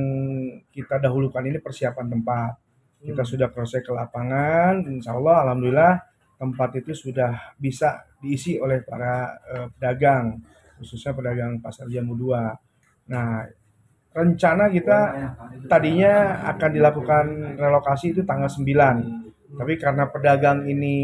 kita 0.69 1.01
dahulukan 1.01 1.41
ini 1.41 1.57
persiapan 1.57 2.13
tempat. 2.13 2.51
Kita 3.01 3.25
hmm. 3.25 3.31
sudah 3.33 3.49
proses 3.49 3.81
ke 3.81 3.89
lapangan, 3.89 4.85
insya 4.85 5.17
Allah, 5.17 5.49
Alhamdulillah 5.49 6.13
tempat 6.43 6.75
itu 6.75 6.91
sudah 6.91 7.55
bisa 7.55 8.03
diisi 8.23 8.55
oleh 8.55 8.79
para 8.87 9.35
uh, 9.35 9.67
pedagang, 9.75 10.39
khususnya 10.79 11.11
pedagang 11.11 11.59
pasar 11.59 11.91
Jambu 11.91 12.15
2. 12.15 13.11
Nah, 13.11 13.43
rencana 14.15 14.71
kita 14.71 14.99
tadinya 15.67 16.45
akan 16.55 16.69
dilakukan 16.71 17.25
relokasi 17.59 18.15
itu 18.15 18.21
tanggal 18.23 18.47
9 18.47 19.23
tapi 19.53 19.73
karena 19.77 20.09
pedagang 20.09 20.65
ini 20.65 20.95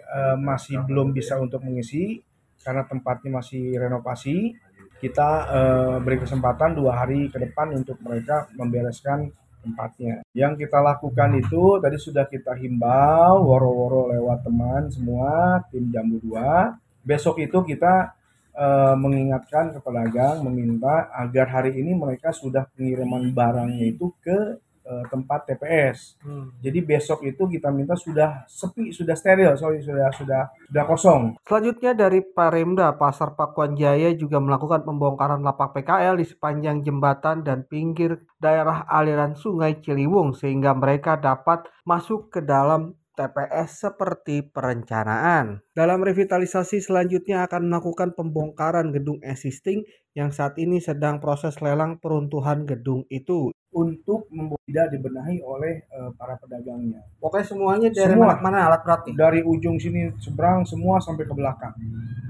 uh, 0.00 0.36
masih 0.40 0.80
belum 0.88 1.12
bisa 1.12 1.36
untuk 1.36 1.60
mengisi 1.60 2.20
karena 2.64 2.84
tempatnya 2.88 3.40
masih 3.40 3.76
renovasi 3.76 4.56
kita 4.98 5.30
uh, 5.46 5.96
beri 6.02 6.18
kesempatan 6.18 6.74
dua 6.74 7.04
hari 7.04 7.28
ke 7.28 7.38
depan 7.38 7.70
untuk 7.76 8.00
mereka 8.02 8.48
membereskan 8.56 9.28
tempatnya. 9.62 10.22
Yang 10.32 10.66
kita 10.66 10.78
lakukan 10.80 11.30
itu 11.38 11.82
tadi 11.82 11.96
sudah 11.98 12.24
kita 12.26 12.54
himbau 12.54 13.42
woro-woro 13.44 14.14
lewat 14.14 14.46
teman 14.46 14.82
semua 14.90 15.62
tim 15.68 15.90
jambu 15.90 16.22
2 16.22 16.88
besok 17.08 17.40
itu 17.40 17.58
kita 17.64 18.12
uh, 18.52 18.94
mengingatkan 19.00 19.72
ke 19.72 19.80
pedagang 19.80 20.44
meminta 20.44 21.08
agar 21.16 21.48
hari 21.48 21.80
ini 21.80 21.96
mereka 21.96 22.36
sudah 22.36 22.68
pengiriman 22.76 23.32
barangnya 23.32 23.96
itu 23.96 24.12
ke 24.20 24.60
uh, 24.88 25.04
tempat 25.12 25.44
TPS. 25.46 26.16
Hmm. 26.24 26.50
Jadi 26.64 26.80
besok 26.80 27.22
itu 27.28 27.44
kita 27.46 27.68
minta 27.68 27.94
sudah 27.94 28.48
sepi, 28.48 28.90
sudah 28.90 29.14
steril, 29.14 29.52
sorry 29.54 29.84
sudah 29.84 30.08
sudah 30.16 30.42
sudah 30.66 30.84
kosong. 30.88 31.22
Selanjutnya 31.44 31.92
dari 31.92 32.24
Paremda 32.24 32.96
Pasar 32.96 33.36
Pakuan 33.36 33.76
Jaya 33.76 34.16
juga 34.16 34.40
melakukan 34.40 34.82
pembongkaran 34.82 35.44
lapak 35.44 35.76
PKL 35.76 36.18
di 36.18 36.26
sepanjang 36.26 36.82
jembatan 36.82 37.44
dan 37.44 37.62
pinggir 37.68 38.18
daerah 38.40 38.88
aliran 38.88 39.36
Sungai 39.36 39.78
Ciliwung 39.78 40.34
sehingga 40.34 40.74
mereka 40.74 41.20
dapat 41.20 41.68
masuk 41.86 42.32
ke 42.32 42.40
dalam 42.42 42.97
TPS 43.18 43.82
seperti 43.82 44.46
perencanaan. 44.46 45.58
Dalam 45.74 45.98
revitalisasi 46.06 46.78
selanjutnya 46.78 47.42
akan 47.50 47.66
melakukan 47.66 48.14
pembongkaran 48.14 48.94
gedung 48.94 49.18
existing 49.26 49.82
yang 50.14 50.30
saat 50.30 50.54
ini 50.62 50.78
sedang 50.78 51.18
proses 51.18 51.58
lelang 51.58 51.98
peruntuhan 51.98 52.62
gedung 52.62 53.02
itu 53.10 53.50
untuk 53.74 54.30
tidak 54.64 54.86
dibenahi 54.94 55.42
oleh 55.42 55.86
uh, 55.90 56.14
para 56.14 56.38
pedagangnya. 56.38 57.02
Pokoknya 57.18 57.46
semuanya 57.46 57.88
dari 57.90 58.14
semua, 58.14 58.38
mana, 58.38 58.42
mana 58.42 58.58
alat 58.70 58.80
beratnya? 58.86 59.14
Dari 59.18 59.40
ujung 59.42 59.76
sini 59.76 60.14
seberang 60.22 60.62
semua 60.62 61.02
sampai 61.02 61.26
ke 61.26 61.34
belakang. 61.34 61.74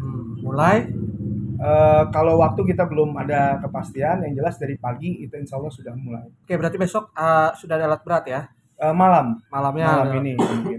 Hmm, 0.01 0.43
mulai 0.43 0.89
uh, 1.63 2.05
kalau 2.11 2.41
waktu 2.43 2.67
kita 2.67 2.87
belum 2.87 3.15
ada 3.19 3.59
kepastian, 3.63 4.27
yang 4.27 4.35
jelas 4.35 4.57
dari 4.59 4.75
pagi 4.79 5.23
itu 5.23 5.35
insya 5.39 5.59
Allah 5.59 5.73
sudah 5.73 5.95
mulai. 5.95 6.27
Oke, 6.43 6.55
berarti 6.59 6.79
besok 6.81 7.15
uh, 7.15 7.55
sudah 7.55 7.75
ada 7.79 7.87
alat 7.87 8.03
berat 8.03 8.25
ya? 8.27 8.41
Uh, 8.79 8.95
malam. 8.95 9.43
Malamnya 9.51 9.87
malam 10.07 10.23
ini. 10.23 10.35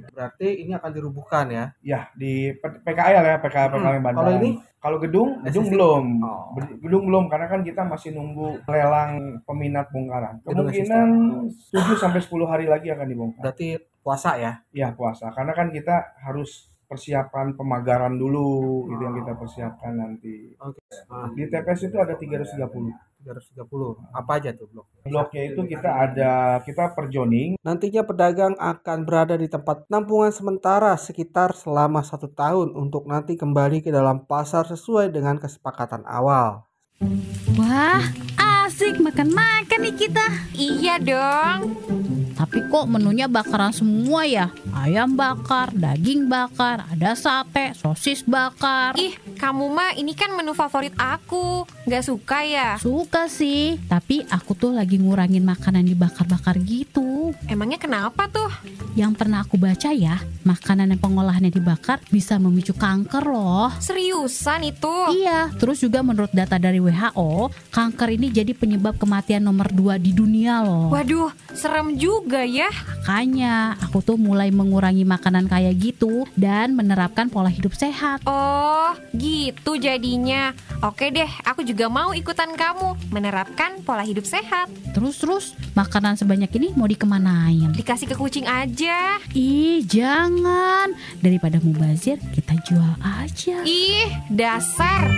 berarti 0.09 0.47
ini 0.65 0.71
akan 0.75 0.91
dirubuhkan 0.91 1.45
ya? 1.51 1.65
Ya 1.83 2.09
di 2.15 2.55
PKL 2.55 3.23
ya 3.23 3.37
PKL 3.39 3.69
PKL 3.75 3.99
hmm. 3.99 4.15
kalau 4.15 4.33
ini? 4.39 4.49
kalau 4.79 4.97
gedung 4.97 5.43
gedung 5.43 5.67
belum. 5.67 6.05
Oh. 6.23 6.55
gedung 6.55 7.03
belum 7.11 7.23
karena 7.27 7.47
kan 7.51 7.61
kita 7.61 7.83
masih 7.83 8.15
nunggu 8.15 8.63
lelang 8.71 9.43
peminat 9.43 9.91
bongkaran. 9.91 10.39
Kemungkinan 10.47 11.07
7 11.51 11.99
sampai 11.99 12.19
10 12.23 12.51
hari 12.51 12.65
lagi 12.71 12.87
akan 12.91 13.07
dibongkar. 13.07 13.43
Berarti 13.43 13.75
puasa 13.99 14.39
ya? 14.39 14.63
Ya 14.71 14.95
puasa. 14.95 15.35
Karena 15.35 15.51
kan 15.51 15.69
kita 15.75 16.15
harus 16.23 16.71
persiapan 16.89 17.53
pemagaran 17.53 18.17
dulu 18.17 18.89
oh. 18.89 18.91
itu 18.91 19.01
yang 19.03 19.15
kita 19.19 19.37
persiapkan 19.37 19.93
nanti. 19.93 20.57
Okay. 20.57 20.81
Di 21.37 21.43
TPS 21.45 21.91
itu 21.91 21.97
ada 22.01 22.17
330. 22.17 23.08
330. 23.29 24.01
Apa 24.09 24.41
aja 24.41 24.49
tuh 24.57 24.65
blok? 24.69 24.89
Bloknya 25.05 25.41
itu 25.53 25.61
kita 25.69 25.89
ada 25.89 26.57
kita 26.65 26.97
per 26.97 27.13
zoning. 27.13 27.55
Nantinya 27.61 28.01
pedagang 28.01 28.57
akan 28.57 29.05
berada 29.05 29.37
di 29.37 29.45
tempat 29.45 29.85
penampungan 29.85 30.33
sementara 30.33 30.97
sekitar 30.97 31.53
selama 31.53 32.01
satu 32.01 32.25
tahun 32.29 32.73
untuk 32.73 33.05
nanti 33.05 33.37
kembali 33.37 33.85
ke 33.85 33.93
dalam 33.93 34.25
pasar 34.25 34.65
sesuai 34.65 35.13
dengan 35.13 35.37
kesepakatan 35.37 36.01
awal. 36.09 36.65
Wah, 37.55 38.03
asik 38.37 38.99
makan-makan 38.99 39.79
nih 39.79 39.95
kita. 39.95 40.25
Iya 40.57 40.95
dong. 40.99 41.61
Tapi 42.39 42.71
kok 42.71 42.87
menunya 42.87 43.27
bakaran 43.27 43.75
semua 43.75 44.23
ya? 44.23 44.47
Ayam 44.71 45.11
bakar, 45.11 45.75
daging 45.75 46.31
bakar, 46.31 46.87
ada 46.87 47.11
sate, 47.11 47.75
sosis 47.75 48.23
bakar. 48.23 48.95
Ih, 48.95 49.11
kamu 49.35 49.67
mah 49.67 49.91
ini 49.99 50.15
kan 50.15 50.31
menu 50.31 50.55
favorit 50.55 50.95
aku. 50.95 51.67
Gak 51.83 52.07
suka 52.07 52.47
ya? 52.47 52.79
Suka 52.79 53.27
sih, 53.27 53.75
tapi 53.91 54.23
aku 54.31 54.55
tuh 54.55 54.71
lagi 54.71 54.95
ngurangin 54.95 55.43
makanan 55.43 55.83
dibakar-bakar 55.83 56.55
gitu. 56.63 57.35
Emangnya 57.51 57.75
kenapa 57.75 58.31
tuh? 58.31 58.47
Yang 58.95 59.19
pernah 59.19 59.43
aku 59.43 59.59
baca 59.59 59.91
ya, 59.91 60.23
makanan 60.47 60.95
yang 60.95 61.01
pengolahannya 61.03 61.51
dibakar 61.51 61.99
bisa 62.07 62.39
memicu 62.39 62.71
kanker 62.71 63.27
loh. 63.27 63.67
Seriusan 63.83 64.63
itu? 64.63 64.95
Iya, 65.11 65.51
terus 65.59 65.83
juga 65.83 65.99
menurut 65.99 66.31
data 66.31 66.55
dari 66.55 66.79
WHO, 66.79 67.51
kanker 67.67 68.15
ini 68.15 68.31
jadi 68.31 68.55
penyebab 68.55 68.95
kematian 68.95 69.43
nomor 69.43 69.67
2 69.75 69.99
di 69.99 70.15
dunia 70.15 70.63
loh. 70.63 70.87
Waduh, 70.95 71.35
serem 71.51 71.99
juga 71.99 72.28
juga 72.29 72.45
ya. 72.45 72.69
Makanya 73.09 73.73
aku 73.81 74.05
tuh 74.05 74.13
mulai 74.13 74.53
mengurangi 74.53 75.01
makanan 75.01 75.49
kayak 75.49 75.73
gitu 75.81 76.29
dan 76.37 76.77
menerapkan 76.77 77.25
pola 77.25 77.49
hidup 77.49 77.73
sehat. 77.73 78.21
Oh, 78.29 78.93
gitu 79.17 79.81
jadinya. 79.81 80.53
Oke 80.85 81.09
deh, 81.09 81.25
aku 81.41 81.65
juga 81.65 81.89
mau 81.89 82.13
ikutan 82.13 82.53
kamu 82.53 83.09
menerapkan 83.09 83.81
pola 83.81 84.05
hidup 84.05 84.29
sehat. 84.29 84.69
Terus-terus, 84.93 85.57
makanan 85.73 86.21
sebanyak 86.21 86.53
ini 86.61 86.69
mau 86.77 86.85
dikemanain? 86.85 87.73
Dikasih 87.73 88.13
ke 88.13 88.15
kucing 88.15 88.45
aja. 88.45 89.17
Ih, 89.33 89.81
jangan. 89.89 90.93
Daripada 91.17 91.57
mubazir, 91.65 92.21
kita 92.37 92.61
jual 92.61 92.93
aja. 93.01 93.65
Ih, 93.65 94.05
dasar. 94.29 95.09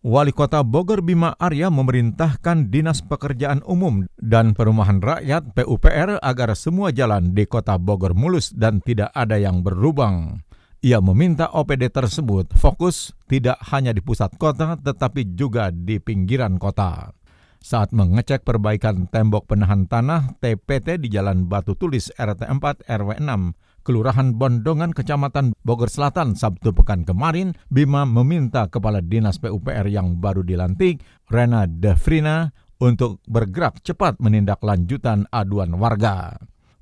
Wali 0.00 0.32
Kota 0.32 0.64
Bogor 0.64 1.04
Bima 1.04 1.36
Arya 1.36 1.68
memerintahkan 1.68 2.72
Dinas 2.72 3.04
Pekerjaan 3.04 3.60
Umum 3.68 4.08
dan 4.16 4.56
Perumahan 4.56 4.96
Rakyat 4.96 5.52
PUPR 5.52 6.16
agar 6.24 6.56
semua 6.56 6.88
jalan 6.88 7.36
di 7.36 7.44
Kota 7.44 7.76
Bogor 7.76 8.16
mulus 8.16 8.48
dan 8.48 8.80
tidak 8.80 9.12
ada 9.12 9.36
yang 9.36 9.60
berlubang. 9.60 10.40
Ia 10.80 11.04
meminta 11.04 11.52
OPD 11.52 11.92
tersebut 11.92 12.48
fokus 12.56 13.12
tidak 13.28 13.60
hanya 13.68 13.92
di 13.92 14.00
pusat 14.00 14.32
kota 14.40 14.80
tetapi 14.80 15.36
juga 15.36 15.68
di 15.68 16.00
pinggiran 16.00 16.56
kota. 16.56 17.12
Saat 17.60 17.92
mengecek 17.92 18.40
perbaikan 18.40 19.04
tembok 19.04 19.52
penahan 19.52 19.84
tanah 19.84 20.32
TPT 20.40 20.96
di 20.96 21.12
Jalan 21.12 21.44
Batu 21.44 21.76
Tulis 21.76 22.08
RT 22.16 22.48
4 22.48 22.88
RW 22.88 23.20
6 23.20 23.69
Kelurahan 23.80 24.36
Bondongan, 24.36 24.92
Kecamatan 24.92 25.56
Bogor 25.64 25.88
Selatan, 25.88 26.36
Sabtu 26.36 26.76
pekan 26.76 27.08
kemarin, 27.08 27.56
Bima 27.72 28.04
meminta 28.04 28.68
Kepala 28.68 29.00
Dinas 29.00 29.40
PUPR 29.40 29.88
yang 29.88 30.20
baru 30.20 30.44
dilantik, 30.44 31.00
Rena 31.28 31.64
Defrina, 31.64 32.52
untuk 32.80 33.20
bergerak 33.28 33.84
cepat 33.84 34.20
menindaklanjutan 34.20 35.28
aduan 35.28 35.76
warga. 35.76 36.36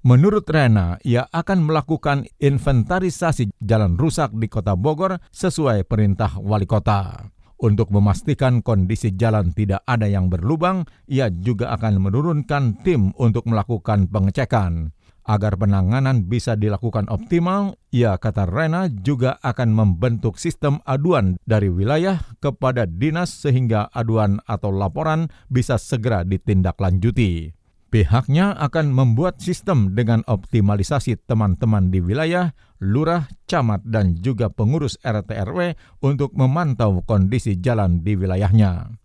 Menurut 0.07 0.47
Rena, 0.47 0.95
ia 1.03 1.27
akan 1.27 1.67
melakukan 1.67 2.25
inventarisasi 2.39 3.51
jalan 3.59 3.99
rusak 3.99 4.31
di 4.35 4.47
kota 4.47 4.79
Bogor 4.79 5.19
sesuai 5.35 5.83
perintah 5.91 6.39
wali 6.39 6.71
kota. 6.71 7.27
Untuk 7.59 7.91
memastikan 7.91 8.63
kondisi 8.63 9.19
jalan 9.19 9.51
tidak 9.51 9.83
ada 9.83 10.07
yang 10.07 10.31
berlubang, 10.31 10.87
ia 11.11 11.27
juga 11.27 11.75
akan 11.75 11.99
menurunkan 11.99 12.87
tim 12.87 13.11
untuk 13.19 13.51
melakukan 13.51 14.07
pengecekan. 14.07 14.95
Agar 15.29 15.61
penanganan 15.61 16.25
bisa 16.25 16.57
dilakukan 16.57 17.05
optimal, 17.13 17.77
ia 17.93 18.17
kata 18.17 18.49
Rena 18.49 18.89
juga 18.89 19.37
akan 19.45 19.77
membentuk 19.77 20.41
sistem 20.41 20.81
aduan 20.89 21.37
dari 21.45 21.69
wilayah 21.69 22.17
kepada 22.41 22.89
dinas 22.89 23.29
sehingga 23.29 23.93
aduan 23.93 24.41
atau 24.49 24.73
laporan 24.73 25.29
bisa 25.53 25.77
segera 25.77 26.25
ditindaklanjuti. 26.25 27.53
Pihaknya 27.93 28.57
akan 28.57 28.89
membuat 28.89 29.45
sistem 29.45 29.93
dengan 29.93 30.25
optimalisasi 30.25 31.21
teman-teman 31.29 31.93
di 31.93 32.01
wilayah, 32.01 32.57
lurah, 32.81 33.29
camat, 33.45 33.85
dan 33.85 34.17
juga 34.17 34.49
pengurus 34.49 34.97
RT 35.05 35.29
RW 35.45 35.77
untuk 36.01 36.33
memantau 36.33 37.05
kondisi 37.05 37.61
jalan 37.61 38.01
di 38.01 38.17
wilayahnya. 38.17 38.97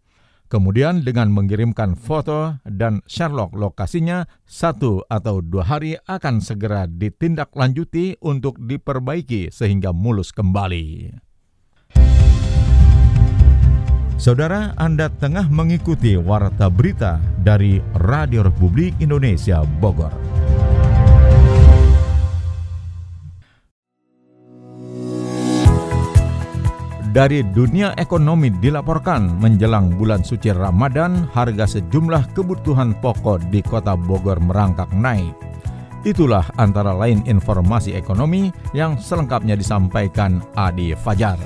Kemudian 0.54 1.02
dengan 1.02 1.34
mengirimkan 1.34 1.98
foto 1.98 2.62
dan 2.62 3.02
Sherlock 3.10 3.58
lokasinya, 3.58 4.30
satu 4.46 5.02
atau 5.10 5.42
dua 5.42 5.66
hari 5.66 5.98
akan 6.06 6.46
segera 6.46 6.86
ditindaklanjuti 6.86 8.22
untuk 8.22 8.62
diperbaiki 8.62 9.50
sehingga 9.50 9.90
mulus 9.90 10.30
kembali. 10.30 11.10
Saudara, 14.22 14.78
Anda 14.78 15.10
tengah 15.10 15.50
mengikuti 15.50 16.22
Warta 16.22 16.70
Berita 16.70 17.18
dari 17.42 17.82
Radio 17.98 18.46
Republik 18.46 18.94
Indonesia 19.02 19.66
Bogor. 19.82 20.14
Dari 27.14 27.46
dunia 27.46 27.94
ekonomi 28.02 28.50
dilaporkan 28.50 29.38
menjelang 29.38 29.94
bulan 29.94 30.26
suci 30.26 30.50
Ramadan, 30.50 31.30
harga 31.30 31.78
sejumlah 31.78 32.34
kebutuhan 32.34 32.98
pokok 32.98 33.54
di 33.54 33.62
kota 33.62 33.94
Bogor 33.94 34.42
merangkak 34.42 34.90
naik. 34.98 35.38
Itulah 36.10 36.42
antara 36.58 36.90
lain 36.90 37.22
informasi 37.30 37.94
ekonomi 37.94 38.50
yang 38.74 38.98
selengkapnya 38.98 39.54
disampaikan 39.54 40.42
Adi 40.58 40.98
Fajar. 40.98 41.38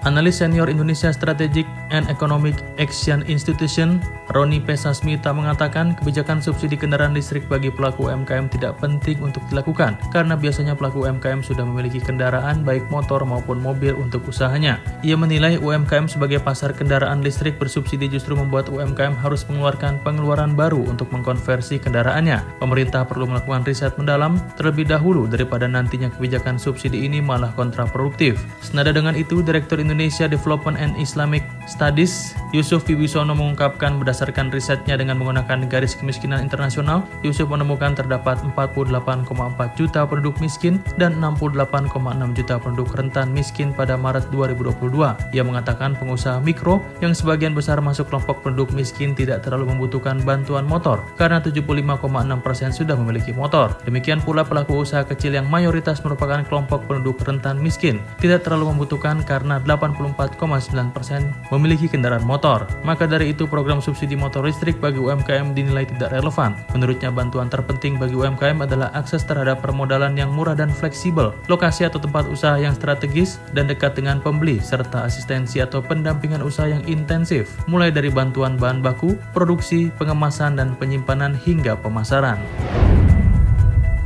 Analis 0.00 0.40
senior 0.40 0.72
Indonesia 0.72 1.12
Strategic 1.12 1.68
and 1.92 2.08
Economic 2.08 2.56
Action 2.80 3.20
Institution, 3.28 4.00
Roni 4.32 4.56
Pesasmita 4.56 5.28
mengatakan 5.28 5.92
kebijakan 5.92 6.40
subsidi 6.40 6.72
kendaraan 6.80 7.12
listrik 7.12 7.44
bagi 7.52 7.68
pelaku 7.68 8.08
UMKM 8.08 8.48
tidak 8.48 8.80
penting 8.80 9.20
untuk 9.20 9.44
dilakukan 9.52 10.00
karena 10.08 10.40
biasanya 10.40 10.72
pelaku 10.72 11.04
UMKM 11.04 11.44
sudah 11.44 11.68
memiliki 11.68 12.00
kendaraan 12.00 12.64
baik 12.64 12.88
motor 12.88 13.20
maupun 13.28 13.60
mobil 13.60 13.92
untuk 13.92 14.24
usahanya. 14.24 14.80
Ia 15.04 15.20
menilai 15.20 15.60
UMKM 15.60 16.08
sebagai 16.08 16.40
pasar 16.40 16.72
kendaraan 16.72 17.20
listrik 17.20 17.60
bersubsidi 17.60 18.08
justru 18.08 18.32
membuat 18.32 18.72
UMKM 18.72 19.20
harus 19.20 19.44
mengeluarkan 19.52 20.00
pengeluaran 20.00 20.56
baru 20.56 20.80
untuk 20.80 21.12
mengkonversi 21.12 21.76
kendaraannya. 21.76 22.56
Pemerintah 22.56 23.04
perlu 23.04 23.28
melakukan 23.28 23.68
riset 23.68 23.92
mendalam 24.00 24.40
terlebih 24.56 24.88
dahulu 24.88 25.28
daripada 25.28 25.68
nantinya 25.68 26.08
kebijakan 26.08 26.56
subsidi 26.56 27.04
ini 27.04 27.20
malah 27.20 27.52
kontraproduktif. 27.52 28.40
Senada 28.64 28.96
dengan 28.96 29.12
itu, 29.12 29.44
Direktur 29.44 29.89
Indonesia 29.90 30.30
Development 30.30 30.78
and 30.78 30.94
Islamic 30.94 31.42
Studies, 31.66 32.38
Yusuf 32.54 32.86
Wibisono 32.86 33.34
mengungkapkan 33.34 33.98
berdasarkan 33.98 34.54
risetnya 34.54 34.94
dengan 34.94 35.18
menggunakan 35.18 35.66
garis 35.66 35.98
kemiskinan 35.98 36.46
internasional, 36.46 37.02
Yusuf 37.26 37.50
menemukan 37.50 37.98
terdapat 37.98 38.38
48,4 38.54 39.26
juta 39.74 40.06
penduduk 40.06 40.38
miskin 40.38 40.78
dan 40.94 41.18
68,6 41.18 42.38
juta 42.38 42.54
penduduk 42.62 42.90
rentan 42.94 43.34
miskin 43.34 43.74
pada 43.74 43.98
Maret 43.98 44.30
2022. 44.30 45.34
Ia 45.34 45.42
mengatakan 45.42 45.98
pengusaha 45.98 46.38
mikro 46.38 46.82
yang 47.02 47.14
sebagian 47.14 47.54
besar 47.54 47.82
masuk 47.82 48.10
kelompok 48.10 48.46
penduduk 48.46 48.70
miskin 48.70 49.14
tidak 49.14 49.42
terlalu 49.42 49.74
membutuhkan 49.74 50.22
bantuan 50.22 50.66
motor 50.66 51.02
karena 51.18 51.42
75,6 51.42 52.06
persen 52.42 52.70
sudah 52.70 52.94
memiliki 52.94 53.34
motor. 53.34 53.74
Demikian 53.82 54.22
pula 54.22 54.46
pelaku 54.46 54.86
usaha 54.86 55.02
kecil 55.02 55.34
yang 55.34 55.50
mayoritas 55.50 56.02
merupakan 56.06 56.42
kelompok 56.46 56.86
penduduk 56.86 57.22
rentan 57.22 57.58
miskin 57.58 58.02
tidak 58.18 58.46
terlalu 58.46 58.74
membutuhkan 58.74 59.22
karena 59.22 59.62
84,9 59.80 60.92
persen 60.92 61.32
memiliki 61.48 61.88
kendaraan 61.88 62.22
motor. 62.28 62.68
Maka 62.84 63.08
dari 63.08 63.32
itu 63.32 63.48
program 63.48 63.80
subsidi 63.80 64.12
motor 64.14 64.44
listrik 64.44 64.76
bagi 64.76 65.00
UMKM 65.00 65.56
dinilai 65.56 65.88
tidak 65.88 66.12
relevan. 66.12 66.52
Menurutnya 66.76 67.08
bantuan 67.08 67.48
terpenting 67.48 67.96
bagi 67.96 68.12
UMKM 68.12 68.60
adalah 68.60 68.92
akses 68.92 69.24
terhadap 69.24 69.64
permodalan 69.64 70.12
yang 70.12 70.28
murah 70.28 70.52
dan 70.52 70.68
fleksibel, 70.68 71.32
lokasi 71.48 71.88
atau 71.88 71.96
tempat 71.96 72.28
usaha 72.28 72.60
yang 72.60 72.76
strategis 72.76 73.40
dan 73.56 73.64
dekat 73.64 73.96
dengan 73.96 74.20
pembeli, 74.20 74.60
serta 74.60 75.08
asistensi 75.08 75.64
atau 75.64 75.80
pendampingan 75.80 76.44
usaha 76.44 76.68
yang 76.68 76.84
intensif, 76.84 77.56
mulai 77.64 77.88
dari 77.88 78.12
bantuan 78.12 78.60
bahan 78.60 78.84
baku, 78.84 79.16
produksi, 79.32 79.88
pengemasan, 79.96 80.60
dan 80.60 80.76
penyimpanan 80.76 81.32
hingga 81.32 81.80
pemasaran. 81.80 82.36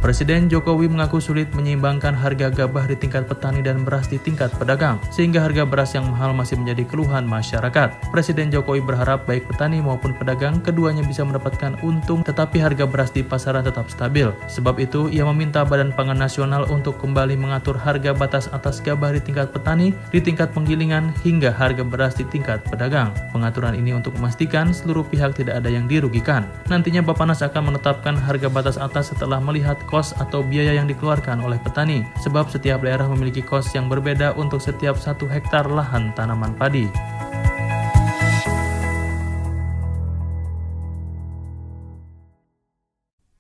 Presiden 0.05 0.53
Jokowi 0.53 0.85
mengaku 0.93 1.17
sulit 1.17 1.49
menyeimbangkan 1.57 2.13
harga 2.13 2.53
gabah 2.53 2.85
di 2.85 2.93
tingkat 2.93 3.25
petani 3.25 3.65
dan 3.65 3.89
beras 3.89 4.05
di 4.05 4.21
tingkat 4.21 4.53
pedagang, 4.53 5.01
sehingga 5.09 5.41
harga 5.41 5.65
beras 5.65 5.97
yang 5.97 6.05
mahal 6.13 6.37
masih 6.37 6.61
menjadi 6.61 6.85
keluhan 6.85 7.25
masyarakat. 7.25 8.13
Presiden 8.13 8.53
Jokowi 8.53 8.85
berharap 8.85 9.25
baik 9.25 9.49
petani 9.49 9.81
maupun 9.81 10.13
pedagang 10.13 10.61
keduanya 10.61 11.01
bisa 11.01 11.25
mendapatkan 11.25 11.81
untung 11.81 12.21
tetapi 12.21 12.61
harga 12.61 12.85
beras 12.85 13.17
di 13.17 13.25
pasaran 13.25 13.65
tetap 13.65 13.89
stabil. 13.89 14.29
Sebab 14.45 14.77
itu, 14.77 15.09
ia 15.09 15.25
meminta 15.25 15.65
Badan 15.65 15.97
Pangan 15.97 16.21
Nasional 16.21 16.69
untuk 16.69 17.01
kembali 17.01 17.41
mengatur 17.41 17.81
harga 17.81 18.13
batas 18.13 18.53
atas 18.53 18.85
gabah 18.85 19.17
di 19.17 19.25
tingkat 19.25 19.57
petani, 19.57 19.97
di 20.13 20.21
tingkat 20.21 20.53
penggilingan, 20.53 21.17
hingga 21.25 21.49
harga 21.49 21.81
beras 21.81 22.13
di 22.13 22.29
tingkat 22.29 22.61
pedagang. 22.69 23.09
Pengaturan 23.33 23.73
ini 23.73 23.97
untuk 23.97 24.13
memastikan 24.21 24.69
seluruh 24.69 25.09
pihak 25.09 25.33
tidak 25.33 25.65
ada 25.65 25.73
yang 25.73 25.89
dirugikan. 25.89 26.45
Nantinya 26.69 27.01
Bapanas 27.01 27.41
akan 27.41 27.73
menetapkan 27.73 28.21
harga 28.21 28.53
batas 28.53 28.77
atas 28.77 29.09
setelah 29.09 29.41
melihat 29.41 29.81
kos 29.95 30.11
atau 30.19 30.43
biaya 30.43 30.75
yang 30.83 30.91
dikeluarkan 30.91 31.39
oleh 31.47 31.63
petani, 31.63 32.03
sebab 32.19 32.51
setiap 32.51 32.83
daerah 32.83 33.07
memiliki 33.07 33.47
kos 33.47 33.71
yang 33.79 33.87
berbeda 33.87 34.35
untuk 34.35 34.59
setiap 34.59 34.99
satu 34.99 35.31
hektar 35.31 35.71
lahan 35.71 36.11
tanaman 36.19 36.51
padi. 36.59 36.91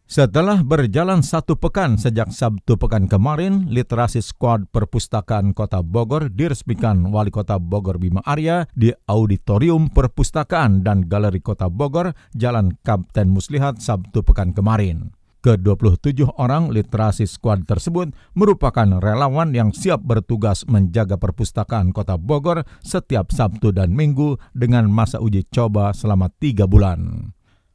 Setelah 0.06 0.62
berjalan 0.62 1.26
satu 1.26 1.58
pekan 1.58 1.98
sejak 1.98 2.30
Sabtu 2.30 2.78
pekan 2.78 3.10
kemarin, 3.10 3.66
Literasi 3.66 4.22
Squad 4.22 4.70
Perpustakaan 4.70 5.50
Kota 5.58 5.82
Bogor 5.82 6.30
diresmikan 6.30 7.02
Wali 7.10 7.34
Kota 7.34 7.58
Bogor 7.58 7.98
Bima 7.98 8.22
Arya 8.22 8.70
di 8.78 8.94
Auditorium 9.10 9.90
Perpustakaan 9.90 10.86
dan 10.86 11.10
Galeri 11.10 11.42
Kota 11.42 11.66
Bogor, 11.66 12.14
Jalan 12.30 12.78
Kapten 12.86 13.34
Muslihat 13.34 13.82
Sabtu 13.82 14.22
pekan 14.22 14.54
kemarin. 14.54 15.23
Ke-27 15.44 16.24
orang 16.40 16.72
literasi 16.72 17.28
squad 17.28 17.68
tersebut 17.68 18.16
merupakan 18.32 18.96
relawan 18.96 19.52
yang 19.52 19.76
siap 19.76 20.00
bertugas 20.00 20.64
menjaga 20.64 21.20
perpustakaan 21.20 21.92
kota 21.92 22.16
Bogor 22.16 22.64
setiap 22.80 23.28
Sabtu 23.28 23.68
dan 23.68 23.92
Minggu 23.92 24.40
dengan 24.56 24.88
masa 24.88 25.20
uji 25.20 25.44
coba 25.52 25.92
selama 25.92 26.32
tiga 26.40 26.64
bulan. 26.64 27.33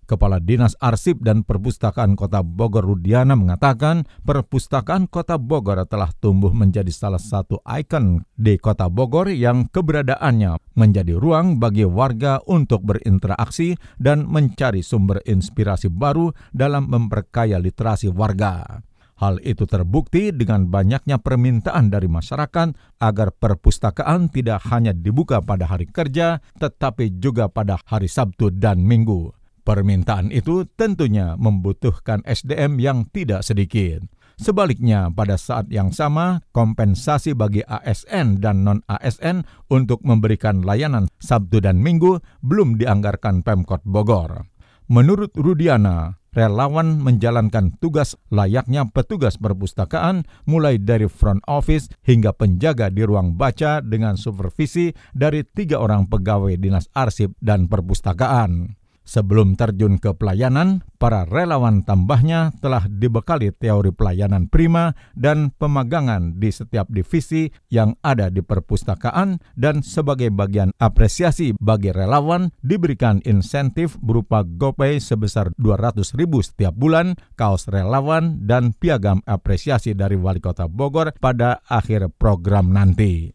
Kepala 0.09 0.41
Dinas 0.41 0.73
Arsip 0.81 1.21
dan 1.21 1.45
Perpustakaan 1.45 2.17
Kota 2.17 2.41
Bogor 2.41 2.81
Rudiana 2.81 3.37
mengatakan 3.37 4.09
perpustakaan 4.25 5.05
Kota 5.05 5.37
Bogor 5.37 5.85
telah 5.85 6.09
tumbuh 6.17 6.49
menjadi 6.49 6.89
salah 6.89 7.21
satu 7.21 7.61
ikon 7.61 8.25
di 8.33 8.57
Kota 8.57 8.89
Bogor 8.89 9.29
yang 9.29 9.69
keberadaannya 9.69 10.57
menjadi 10.73 11.13
ruang 11.13 11.61
bagi 11.61 11.85
warga 11.85 12.41
untuk 12.49 12.81
berinteraksi 12.89 13.77
dan 14.01 14.25
mencari 14.25 14.81
sumber 14.81 15.21
inspirasi 15.29 15.93
baru 15.93 16.33
dalam 16.49 16.89
memperkaya 16.89 17.61
literasi 17.61 18.09
warga. 18.09 18.81
Hal 19.19 19.37
itu 19.43 19.67
terbukti 19.69 20.31
dengan 20.31 20.71
banyaknya 20.71 21.19
permintaan 21.19 21.91
dari 21.91 22.07
masyarakat 22.09 22.97
agar 23.03 23.35
perpustakaan 23.35 24.31
tidak 24.31 24.63
hanya 24.71 24.95
dibuka 24.95 25.43
pada 25.43 25.67
hari 25.67 25.85
kerja, 25.85 26.39
tetapi 26.57 27.19
juga 27.19 27.51
pada 27.51 27.77
hari 27.83 28.07
Sabtu 28.07 28.49
dan 28.49 28.79
Minggu. 28.81 29.38
Permintaan 29.69 30.33
itu 30.33 30.65
tentunya 30.65 31.37
membutuhkan 31.37 32.25
SDM 32.25 32.81
yang 32.81 33.05
tidak 33.13 33.45
sedikit. 33.45 34.01
Sebaliknya, 34.41 35.13
pada 35.13 35.37
saat 35.37 35.69
yang 35.69 35.93
sama, 35.93 36.41
kompensasi 36.57 37.37
bagi 37.37 37.61
ASN 37.61 38.41
dan 38.41 38.65
non-ASN 38.65 39.45
untuk 39.69 40.01
memberikan 40.01 40.65
layanan 40.65 41.05
Sabtu 41.21 41.61
dan 41.61 41.85
Minggu 41.85 42.17
belum 42.41 42.81
dianggarkan 42.81 43.45
Pemkot 43.45 43.85
Bogor. 43.85 44.49
Menurut 44.89 45.37
Rudiana, 45.37 46.17
relawan 46.33 46.97
menjalankan 46.97 47.77
tugas 47.77 48.17
layaknya 48.33 48.89
petugas 48.89 49.37
perpustakaan 49.37 50.25
mulai 50.49 50.81
dari 50.81 51.05
front 51.05 51.45
office 51.45 51.93
hingga 52.09 52.33
penjaga 52.33 52.89
di 52.89 53.05
ruang 53.05 53.37
baca 53.37 53.85
dengan 53.85 54.17
supervisi 54.17 54.89
dari 55.13 55.45
tiga 55.45 55.77
orang 55.77 56.09
pegawai 56.09 56.57
dinas 56.57 56.89
arsip 56.97 57.37
dan 57.37 57.69
perpustakaan. 57.69 58.78
Sebelum 59.09 59.57
terjun 59.57 59.97
ke 59.97 60.13
pelayanan, 60.13 60.85
para 61.01 61.25
relawan 61.25 61.81
tambahnya 61.81 62.53
telah 62.61 62.85
dibekali 62.85 63.49
teori 63.49 63.89
pelayanan 63.89 64.45
prima 64.45 64.93
dan 65.17 65.49
pemagangan 65.57 66.37
di 66.37 66.53
setiap 66.53 66.85
divisi 66.93 67.49
yang 67.73 67.97
ada 68.05 68.29
di 68.29 68.45
perpustakaan 68.45 69.41
dan 69.57 69.81
sebagai 69.81 70.29
bagian 70.29 70.77
apresiasi 70.77 71.57
bagi 71.57 71.89
relawan 71.89 72.53
diberikan 72.61 73.17
insentif 73.25 73.97
berupa 73.97 74.45
GoPay 74.45 75.01
sebesar 75.01 75.57
200 75.57 76.13
ribu 76.13 76.45
setiap 76.45 76.77
bulan, 76.77 77.17
kaos 77.33 77.65
relawan, 77.65 78.45
dan 78.45 78.77
piagam 78.77 79.25
apresiasi 79.25 79.97
dari 79.97 80.21
Wali 80.21 80.37
Kota 80.37 80.69
Bogor 80.69 81.17
pada 81.17 81.65
akhir 81.65 82.13
program 82.21 82.69
nanti. 82.77 83.33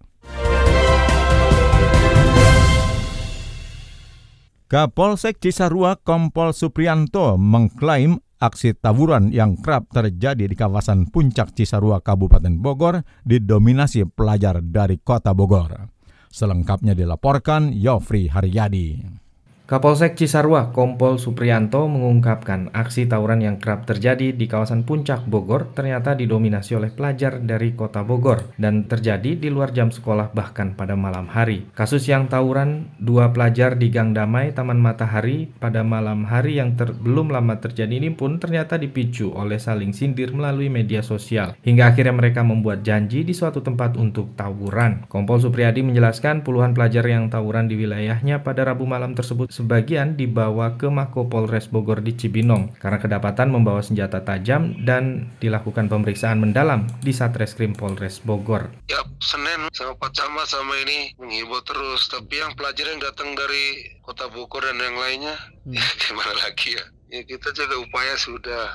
Kapolsek 4.74 5.38
Cisarua 5.38 6.02
Kompol 6.02 6.50
Suprianto 6.50 7.38
mengklaim 7.38 8.18
aksi 8.42 8.74
tawuran 8.74 9.30
yang 9.30 9.54
kerap 9.54 9.86
terjadi 9.94 10.50
di 10.50 10.56
kawasan 10.58 11.06
Puncak 11.14 11.54
Cisarua 11.54 12.02
Kabupaten 12.02 12.58
Bogor 12.58 13.06
didominasi 13.22 14.02
pelajar 14.10 14.58
dari 14.66 14.98
kota 14.98 15.30
Bogor. 15.30 15.94
Selengkapnya 16.26 16.98
dilaporkan 16.98 17.70
Yofri 17.70 18.26
Haryadi. 18.26 19.22
Kapolsek 19.64 20.20
Cisarua 20.20 20.76
Kompol 20.76 21.16
Suprianto 21.16 21.88
mengungkapkan 21.88 22.68
aksi 22.76 23.08
tawuran 23.08 23.40
yang 23.40 23.56
kerap 23.56 23.88
terjadi 23.88 24.36
di 24.36 24.44
kawasan 24.44 24.84
Puncak 24.84 25.24
Bogor 25.24 25.72
ternyata 25.72 26.12
didominasi 26.12 26.76
oleh 26.76 26.92
pelajar 26.92 27.40
dari 27.40 27.72
kota 27.72 28.04
Bogor 28.04 28.52
dan 28.60 28.84
terjadi 28.84 29.40
di 29.40 29.48
luar 29.48 29.72
jam 29.72 29.88
sekolah 29.88 30.36
bahkan 30.36 30.76
pada 30.76 31.00
malam 31.00 31.32
hari. 31.32 31.64
Kasus 31.72 32.04
yang 32.04 32.28
tawuran 32.28 32.92
dua 33.00 33.32
pelajar 33.32 33.80
di 33.80 33.88
Gang 33.88 34.12
Damai 34.12 34.52
Taman 34.52 34.76
Matahari 34.76 35.48
pada 35.56 35.80
malam 35.80 36.28
hari 36.28 36.60
yang 36.60 36.76
ter 36.76 36.92
belum 36.92 37.32
lama 37.32 37.56
terjadi 37.56 37.96
ini 37.96 38.12
pun 38.12 38.36
ternyata 38.36 38.76
dipicu 38.76 39.32
oleh 39.32 39.56
saling 39.56 39.96
sindir 39.96 40.36
melalui 40.36 40.68
media 40.68 41.00
sosial 41.00 41.56
hingga 41.64 41.88
akhirnya 41.88 42.12
mereka 42.12 42.44
membuat 42.44 42.84
janji 42.84 43.24
di 43.24 43.32
suatu 43.32 43.64
tempat 43.64 43.96
untuk 43.96 44.36
tawuran. 44.36 45.08
Kompol 45.08 45.40
Supriyadi 45.40 45.80
menjelaskan 45.80 46.44
puluhan 46.44 46.76
pelajar 46.76 47.08
yang 47.08 47.32
tawuran 47.32 47.64
di 47.64 47.80
wilayahnya 47.80 48.44
pada 48.44 48.68
Rabu 48.68 48.84
malam 48.84 49.16
tersebut 49.16 49.53
sebagian 49.54 50.18
dibawa 50.18 50.74
ke 50.74 50.90
Mako 50.90 51.30
Polres 51.30 51.70
Bogor 51.70 52.02
di 52.02 52.18
Cibinong 52.18 52.74
karena 52.82 52.98
kedapatan 52.98 53.54
membawa 53.54 53.86
senjata 53.86 54.26
tajam 54.26 54.82
dan 54.82 55.30
dilakukan 55.38 55.86
pemeriksaan 55.86 56.42
mendalam 56.42 56.90
di 57.06 57.14
Satreskrim 57.14 57.70
Polres 57.78 58.18
Bogor. 58.18 58.74
Ya, 58.90 58.98
Senin 59.22 59.70
sama 59.70 59.94
Pak 59.94 60.10
Camat 60.10 60.50
sama 60.50 60.74
ini 60.82 61.14
menghibur 61.22 61.62
terus, 61.62 62.10
tapi 62.10 62.42
yang 62.42 62.50
pelajar 62.58 62.90
yang 62.90 62.98
datang 62.98 63.38
dari 63.38 63.94
Kota 64.02 64.26
Bogor 64.26 64.66
dan 64.66 64.82
yang 64.82 64.98
lainnya, 64.98 65.38
hmm. 65.62 65.74
ya 65.78 65.86
gimana 66.02 66.34
lagi 66.42 66.74
ya? 66.74 66.84
Ya 67.14 67.22
kita 67.22 67.54
jaga 67.54 67.78
upaya 67.78 68.18
sudah 68.18 68.74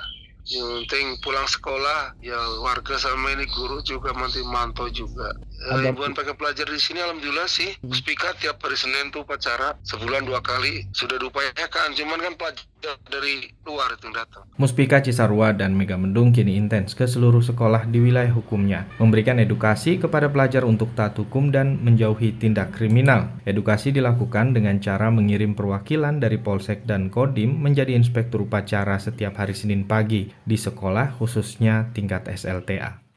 yang 0.50 0.88
penting 0.88 1.20
pulang 1.22 1.46
sekolah 1.46 2.18
ya 2.24 2.40
warga 2.66 2.98
sama 2.98 3.38
ini 3.38 3.46
guru 3.54 3.84
juga 3.86 4.16
nanti 4.18 4.42
mantau 4.42 4.90
juga 4.90 5.36
ribuan 5.60 6.16
pakai 6.16 6.36
pelajar 6.40 6.68
di 6.68 6.80
sini 6.80 7.04
alhamdulillah 7.04 7.48
sih 7.50 7.76
hmm. 7.80 7.92
Spika 7.92 8.32
tiap 8.40 8.64
hari 8.64 8.80
Senin 8.80 9.12
tuh 9.12 9.28
upacara 9.28 9.76
sebulan 9.84 10.24
dua 10.24 10.40
kali 10.40 10.88
sudah 10.96 11.20
diupayakan 11.20 11.92
cuman 11.96 12.20
kan 12.24 12.34
pelajar 12.40 12.96
dari 13.12 13.52
luar 13.68 13.92
itu 14.00 14.08
datang. 14.16 14.48
Muspika 14.56 15.04
Cisarua 15.04 15.52
dan 15.52 15.76
Mega 15.76 16.00
Mendung 16.00 16.32
kini 16.32 16.56
intens 16.56 16.96
ke 16.96 17.04
seluruh 17.04 17.44
sekolah 17.44 17.92
di 17.92 18.00
wilayah 18.00 18.32
hukumnya, 18.32 18.88
memberikan 18.98 19.36
edukasi 19.38 20.00
kepada 20.00 20.32
pelajar 20.32 20.64
untuk 20.64 20.96
taat 20.96 21.20
hukum 21.20 21.52
dan 21.52 21.76
menjauhi 21.84 22.40
tindak 22.40 22.72
kriminal. 22.72 23.28
Edukasi 23.44 23.92
dilakukan 23.92 24.56
dengan 24.56 24.80
cara 24.80 25.12
mengirim 25.12 25.54
perwakilan 25.54 26.24
dari 26.24 26.40
Polsek 26.40 26.88
dan 26.88 27.12
Kodim 27.12 27.60
menjadi 27.60 27.94
inspektur 27.94 28.48
upacara 28.48 28.96
setiap 28.96 29.36
hari 29.36 29.54
Senin 29.54 29.84
pagi 29.84 30.32
di 30.48 30.56
sekolah 30.56 31.20
khususnya 31.20 31.92
tingkat 31.92 32.32
SLTA. 32.32 33.09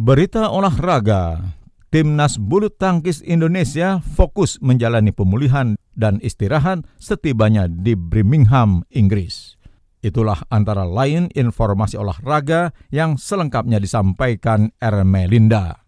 Berita 0.00 0.48
olahraga. 0.48 1.52
Timnas 1.92 2.40
bulu 2.40 2.72
tangkis 2.72 3.20
Indonesia 3.20 4.00
fokus 4.00 4.56
menjalani 4.64 5.12
pemulihan 5.12 5.76
dan 5.92 6.16
istirahat 6.24 6.88
setibanya 6.96 7.68
di 7.68 7.92
Birmingham, 7.92 8.80
Inggris. 8.96 9.60
Itulah 10.00 10.40
antara 10.48 10.88
lain 10.88 11.28
informasi 11.36 12.00
olahraga 12.00 12.72
yang 12.88 13.20
selengkapnya 13.20 13.76
disampaikan 13.76 14.72
Ermelinda. 14.80 15.84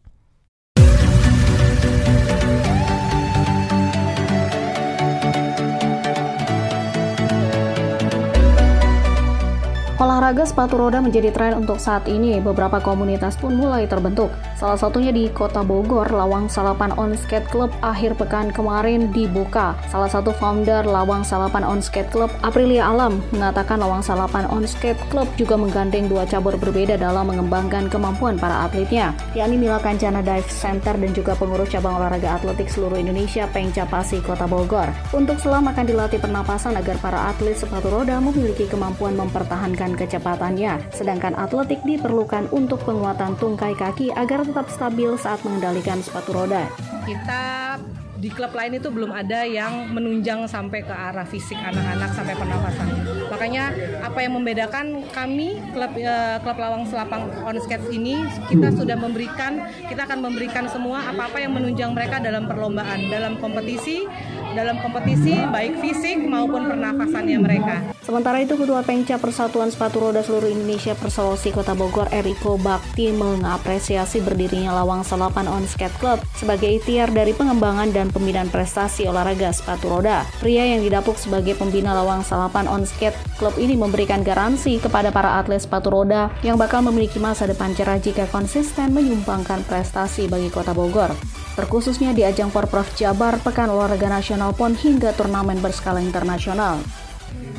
Olahraga 10.32 10.48
sepatu 10.48 10.80
roda 10.80 10.96
menjadi 11.04 11.28
tren 11.28 11.60
untuk 11.60 11.76
saat 11.76 12.08
ini. 12.08 12.40
Beberapa 12.40 12.80
komunitas 12.80 13.36
pun 13.36 13.52
mulai 13.52 13.84
terbentuk. 13.84 14.32
Salah 14.56 14.80
satunya 14.80 15.12
di 15.12 15.28
Kota 15.28 15.60
Bogor, 15.60 16.08
Lawang 16.08 16.48
Salapan 16.48 16.88
On 16.96 17.12
Skate 17.12 17.44
Club 17.52 17.68
akhir 17.84 18.16
pekan 18.16 18.48
kemarin 18.48 19.12
dibuka. 19.12 19.76
Salah 19.92 20.08
satu 20.08 20.32
founder 20.32 20.88
Lawang 20.88 21.20
Salapan 21.20 21.68
On 21.68 21.84
Skate 21.84 22.08
Club, 22.08 22.32
Aprilia 22.40 22.88
Alam, 22.88 23.20
mengatakan 23.28 23.76
Lawang 23.76 24.00
Salapan 24.00 24.48
On 24.48 24.64
Skate 24.64 24.96
Club 25.12 25.28
juga 25.36 25.60
menggandeng 25.60 26.08
dua 26.08 26.24
cabur 26.24 26.56
berbeda 26.56 26.96
dalam 26.96 27.28
mengembangkan 27.28 27.92
kemampuan 27.92 28.40
para 28.40 28.64
atletnya, 28.64 29.12
yakni 29.36 29.60
Mila 29.60 29.84
Kancana 29.84 30.24
Dive 30.24 30.48
Center 30.48 30.96
dan 30.96 31.12
juga 31.12 31.36
pengurus 31.36 31.68
cabang 31.68 32.00
olahraga 32.00 32.40
atletik 32.40 32.72
seluruh 32.72 32.96
Indonesia 32.96 33.44
Pengca 33.52 33.84
Pasi 33.84 34.24
Kota 34.24 34.48
Bogor. 34.48 34.88
Untuk 35.12 35.36
selam 35.36 35.68
akan 35.68 35.84
dilatih 35.84 36.24
pernapasan 36.24 36.72
agar 36.80 36.96
para 37.04 37.20
atlet 37.28 37.52
sepatu 37.52 37.92
roda 37.92 38.16
memiliki 38.16 38.64
kemampuan 38.64 39.12
mempertahankan 39.12 39.92
kecepatannya, 40.22 40.94
sedangkan 40.94 41.34
atletik 41.34 41.82
diperlukan 41.82 42.46
untuk 42.54 42.78
penguatan 42.86 43.34
tungkai 43.42 43.74
kaki 43.74 44.14
agar 44.14 44.46
tetap 44.46 44.70
stabil 44.70 45.10
saat 45.18 45.42
mengendalikan 45.42 45.98
sepatu 45.98 46.30
roda. 46.30 46.70
Kita 47.02 47.74
di 48.22 48.30
klub 48.30 48.54
lain 48.54 48.78
itu 48.78 48.86
belum 48.86 49.10
ada 49.10 49.42
yang 49.42 49.90
menunjang 49.90 50.46
sampai 50.46 50.86
ke 50.86 50.94
arah 50.94 51.26
fisik 51.26 51.58
anak-anak 51.58 52.14
sampai 52.14 52.38
pernafasan. 52.38 52.88
Makanya 53.26 53.74
apa 53.98 54.18
yang 54.22 54.38
membedakan 54.38 55.02
kami 55.10 55.58
klub 55.74 55.90
uh, 55.98 56.38
klub 56.38 56.54
Lawang 56.62 56.86
Selapang 56.86 57.26
on 57.42 57.58
skate 57.58 57.90
ini 57.90 58.22
kita 58.46 58.70
sudah 58.78 58.94
memberikan 58.94 59.66
kita 59.90 60.06
akan 60.06 60.22
memberikan 60.22 60.70
semua 60.70 61.02
apa-apa 61.10 61.42
yang 61.42 61.50
menunjang 61.50 61.90
mereka 61.90 62.22
dalam 62.22 62.46
perlombaan, 62.46 63.10
dalam 63.10 63.42
kompetisi, 63.42 64.06
dalam 64.52 64.78
kompetisi 64.80 65.36
baik 65.48 65.80
fisik 65.80 66.20
maupun 66.20 66.68
pernafasannya 66.68 67.38
mereka. 67.40 67.76
Sementara 68.04 68.44
itu 68.44 68.54
Ketua 68.54 68.84
Pengca 68.84 69.16
Persatuan 69.16 69.72
Sepatu 69.72 70.04
Roda 70.04 70.20
Seluruh 70.20 70.52
Indonesia 70.52 70.92
Persolosi 70.92 71.50
Kota 71.50 71.72
Bogor 71.72 72.12
Eriko 72.12 72.60
Bakti 72.60 73.10
mengapresiasi 73.12 74.20
berdirinya 74.20 74.76
Lawang 74.76 75.02
Selapan 75.06 75.48
On 75.48 75.64
Skate 75.64 75.96
Club 75.96 76.18
sebagai 76.36 76.68
ikhtiar 76.68 77.08
dari 77.10 77.32
pengembangan 77.32 77.90
dan 77.90 78.12
pembinaan 78.12 78.52
prestasi 78.52 79.08
olahraga 79.08 79.54
sepatu 79.54 79.88
roda. 79.88 80.28
Pria 80.42 80.68
yang 80.68 80.84
didapuk 80.84 81.16
sebagai 81.16 81.56
pembina 81.56 81.96
Lawang 81.96 82.20
Salapan 82.26 82.68
On 82.68 82.84
Skate 82.84 83.16
Club 83.40 83.56
ini 83.56 83.78
memberikan 83.78 84.20
garansi 84.20 84.76
kepada 84.82 85.08
para 85.08 85.40
atlet 85.40 85.62
sepatu 85.62 85.88
roda 85.88 86.28
yang 86.44 86.60
bakal 86.60 86.84
memiliki 86.84 87.16
masa 87.16 87.48
depan 87.48 87.72
cerah 87.72 87.96
jika 88.02 88.28
konsisten 88.28 88.92
menyumbangkan 88.92 89.64
prestasi 89.64 90.28
bagi 90.28 90.52
kota 90.52 90.76
Bogor. 90.76 91.14
Terkhususnya 91.52 92.16
di 92.16 92.24
ajang 92.24 92.48
Porprov 92.48 92.88
Jabar, 92.96 93.36
Pekan 93.36 93.68
Olahraga 93.68 94.08
Nasional 94.08 94.56
PON 94.56 94.72
hingga 94.72 95.12
turnamen 95.12 95.60
berskala 95.60 96.00
internasional. 96.00 96.80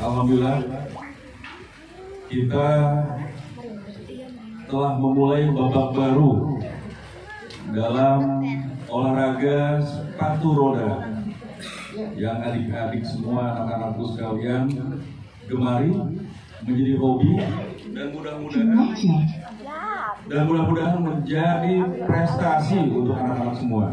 Alhamdulillah 0.02 0.66
kita 2.26 2.70
telah 4.66 4.92
memulai 4.98 5.46
babak 5.54 5.94
baru 5.94 6.58
dalam 7.70 8.42
olahraga 8.90 9.78
sepatu 9.86 10.48
roda 10.50 11.14
yang 12.18 12.42
adik-adik 12.42 13.06
semua 13.06 13.62
anak-anakku 13.62 14.04
sekalian 14.18 14.66
gemari 15.46 15.94
menjadi 16.66 16.94
hobi 16.98 17.38
dan 17.94 18.06
mudah-mudahan 18.10 18.90
dan 20.24 20.48
mudah-mudahan 20.48 21.00
menjadi 21.04 21.84
prestasi 22.08 22.80
untuk 22.88 23.16
anak-anak 23.16 23.56
semua. 23.60 23.92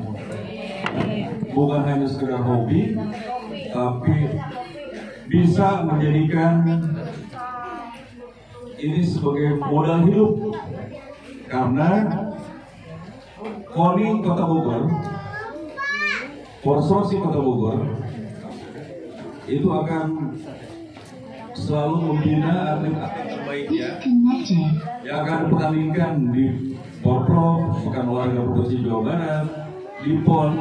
Bukan 1.52 1.82
hanya 1.84 2.08
sekedar 2.08 2.39
hobi 2.39 2.96
tapi 3.76 4.15
bisa 5.28 5.84
menjadikan 5.84 6.63
ini 8.80 9.02
sebagai 9.04 9.60
modal 9.60 10.08
hidup. 10.08 10.32
Karena 11.52 12.08
KONI 13.67 14.24
Kota 14.24 14.44
Bogor, 14.48 14.88
Konsorsi 16.63 17.20
Kota 17.20 17.44
Bogor 17.44 17.80
itu 19.52 19.67
akan 19.67 20.39
selalu 21.52 21.98
membina 22.08 22.80
atlet-atlet 22.80 23.40
terbaiknya 23.52 24.00
yang 25.04 25.28
akan 25.28 25.38
dipertandingkan 25.44 26.12
di 26.32 26.46
Porprov, 27.04 27.84
Pekan 27.84 28.08
Olahraga 28.08 28.48
Provinsi 28.48 28.80
Jawa 28.80 29.02
Barat, 29.04 29.46
di 30.08 30.14
PON, 30.24 30.52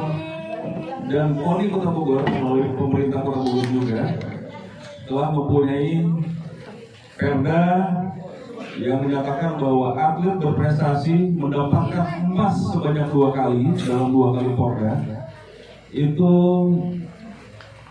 dan 1.07 1.39
KONI 1.39 1.65
Kota 1.71 1.89
Bogor 1.95 2.21
melalui 2.27 2.67
pemerintah 2.75 3.19
Kota 3.23 3.39
Bogor 3.47 3.67
juga 3.71 4.01
telah 5.07 5.27
mempunyai 5.31 6.03
perda 7.15 7.63
yang 8.75 8.99
menyatakan 9.07 9.55
bahwa 9.55 9.95
atlet 9.95 10.35
berprestasi 10.43 11.15
mendapatkan 11.31 12.27
emas 12.27 12.55
sebanyak 12.75 13.07
dua 13.07 13.29
kali 13.31 13.71
dalam 13.87 14.11
dua 14.11 14.35
kali 14.35 14.51
Porda 14.51 14.93
itu 15.95 16.33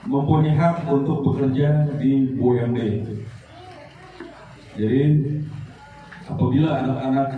mempunyai 0.04 0.56
hak 0.56 0.88
untuk 0.92 1.24
bekerja 1.24 1.88
di 1.96 2.36
BUMD. 2.36 3.19
Jadi 4.78 5.02
apabila 6.30 6.70
anak-anak 6.84 7.28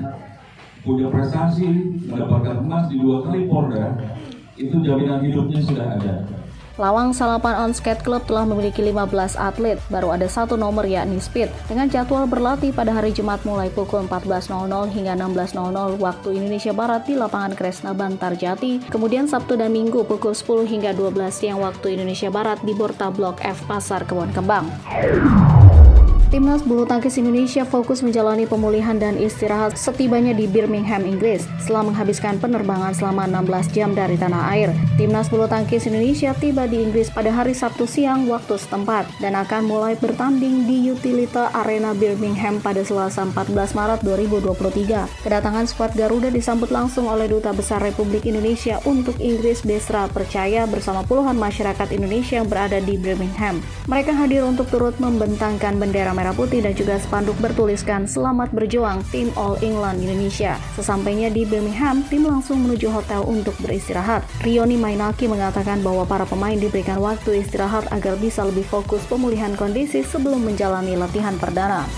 punya 0.83 1.07
prestasi 1.09 1.69
mendapatkan 2.11 2.61
emas 2.61 2.91
di 2.91 2.99
dua 2.99 3.23
kali 3.25 3.47
Porda, 3.47 3.97
itu 4.59 4.77
jaminan 4.83 5.23
hidupnya 5.25 5.61
sudah 5.63 5.87
ada. 5.97 6.15
Lawang 6.81 7.13
Salapan 7.13 7.69
On 7.69 7.73
Skate 7.77 8.01
Club 8.01 8.25
telah 8.25 8.49
memiliki 8.49 8.81
15 8.81 9.37
atlet, 9.37 9.77
baru 9.93 10.17
ada 10.17 10.25
satu 10.25 10.57
nomor 10.57 10.89
yakni 10.89 11.21
speed, 11.21 11.53
dengan 11.69 11.85
jadwal 11.85 12.25
berlatih 12.25 12.73
pada 12.73 12.97
hari 12.97 13.13
Jumat 13.13 13.45
mulai 13.45 13.69
pukul 13.69 14.09
14.00 14.09 14.89
hingga 14.89 15.13
16.00 15.13 16.01
waktu 16.01 16.29
Indonesia 16.33 16.73
Barat 16.73 17.05
di 17.05 17.13
lapangan 17.13 17.53
Kresna 17.53 17.93
Bantar 17.93 18.41
Jati, 18.41 18.81
kemudian 18.89 19.29
Sabtu 19.29 19.61
dan 19.61 19.69
Minggu 19.69 20.01
pukul 20.09 20.33
10 20.33 20.65
hingga 20.65 20.97
12 20.97 21.29
siang 21.29 21.61
waktu 21.61 21.93
Indonesia 21.93 22.33
Barat 22.33 22.65
di 22.65 22.73
Borta 22.73 23.13
Blok 23.13 23.45
F 23.45 23.69
Pasar 23.69 24.09
Kebon 24.09 24.33
Kembang. 24.33 24.73
Timnas 26.33 26.65
bulu 26.65 26.89
tangkis 26.89 27.21
Indonesia 27.21 27.61
fokus 27.61 28.01
menjalani 28.01 28.49
pemulihan 28.49 28.97
dan 28.97 29.21
istirahat 29.21 29.77
setibanya 29.77 30.33
di 30.33 30.49
Birmingham, 30.49 31.05
Inggris 31.05 31.45
setelah 31.61 31.93
menghabiskan 31.93 32.41
penerbangan 32.41 32.97
selama 32.97 33.29
16 33.29 33.77
jam 33.77 33.93
dari 33.93 34.17
tanah 34.17 34.49
air. 34.49 34.73
Timnas 34.97 35.29
bulu 35.29 35.45
tangkis 35.45 35.85
Indonesia 35.85 36.33
tiba 36.33 36.65
di 36.65 36.81
Inggris 36.81 37.13
pada 37.13 37.29
hari 37.29 37.53
Sabtu 37.53 37.85
siang 37.85 38.25
waktu 38.33 38.57
setempat 38.57 39.13
dan 39.21 39.37
akan 39.37 39.69
mulai 39.69 39.93
bertanding 40.01 40.65
di 40.65 40.89
Utilita 40.89 41.53
Arena 41.53 41.93
Birmingham 41.93 42.65
pada 42.65 42.81
Selasa 42.81 43.29
14 43.29 43.53
Maret 43.77 44.01
2023. 44.01 45.29
Kedatangan 45.29 45.69
skuad 45.69 45.93
Garuda 45.93 46.33
disambut 46.33 46.73
langsung 46.73 47.13
oleh 47.13 47.29
Duta 47.29 47.53
Besar 47.53 47.85
Republik 47.85 48.25
Indonesia 48.25 48.81
untuk 48.89 49.21
Inggris 49.21 49.61
Desra 49.69 50.09
Percaya 50.09 50.65
bersama 50.65 51.05
puluhan 51.05 51.37
masyarakat 51.37 51.93
Indonesia 51.93 52.41
yang 52.41 52.49
berada 52.49 52.81
di 52.81 52.97
Birmingham. 52.97 53.61
Mereka 53.85 54.17
hadir 54.17 54.49
untuk 54.49 54.73
turut 54.73 54.97
membentangkan 54.97 55.77
bendera 55.77 56.22
merah 56.23 56.39
putih 56.39 56.63
dan 56.63 56.71
juga 56.79 57.03
spanduk 57.03 57.35
bertuliskan 57.43 58.07
Selamat 58.07 58.55
Berjuang 58.55 59.03
Tim 59.11 59.35
All 59.35 59.59
England 59.59 60.07
Indonesia. 60.07 60.55
Sesampainya 60.79 61.27
di 61.35 61.43
Birmingham, 61.43 62.07
tim 62.07 62.23
langsung 62.23 62.63
menuju 62.63 62.95
hotel 62.95 63.27
untuk 63.27 63.59
beristirahat. 63.59 64.23
Rioni 64.47 64.79
Mainaki 64.79 65.27
mengatakan 65.27 65.83
bahwa 65.83 66.07
para 66.07 66.23
pemain 66.23 66.55
diberikan 66.55 67.03
waktu 67.03 67.43
istirahat 67.43 67.91
agar 67.91 68.15
bisa 68.23 68.47
lebih 68.47 68.63
fokus 68.63 69.03
pemulihan 69.11 69.59
kondisi 69.59 70.07
sebelum 70.07 70.47
menjalani 70.47 70.95
latihan 70.95 71.35
perdana. 71.43 71.91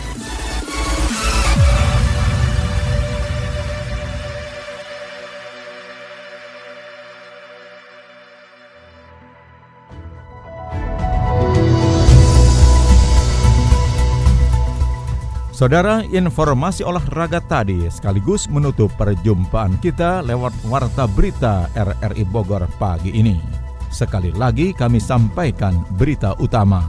Saudara, 15.55 16.03
informasi 16.03 16.83
olahraga 16.83 17.39
tadi 17.39 17.87
sekaligus 17.87 18.51
menutup 18.51 18.91
perjumpaan 18.99 19.79
kita 19.79 20.19
lewat 20.27 20.51
Warta 20.67 21.07
Berita 21.07 21.71
RRI 21.79 22.27
Bogor 22.27 22.67
pagi 22.75 23.15
ini. 23.15 23.39
Sekali 23.87 24.35
lagi 24.35 24.75
kami 24.75 24.99
sampaikan 24.99 25.87
berita 25.95 26.35
utama. 26.43 26.83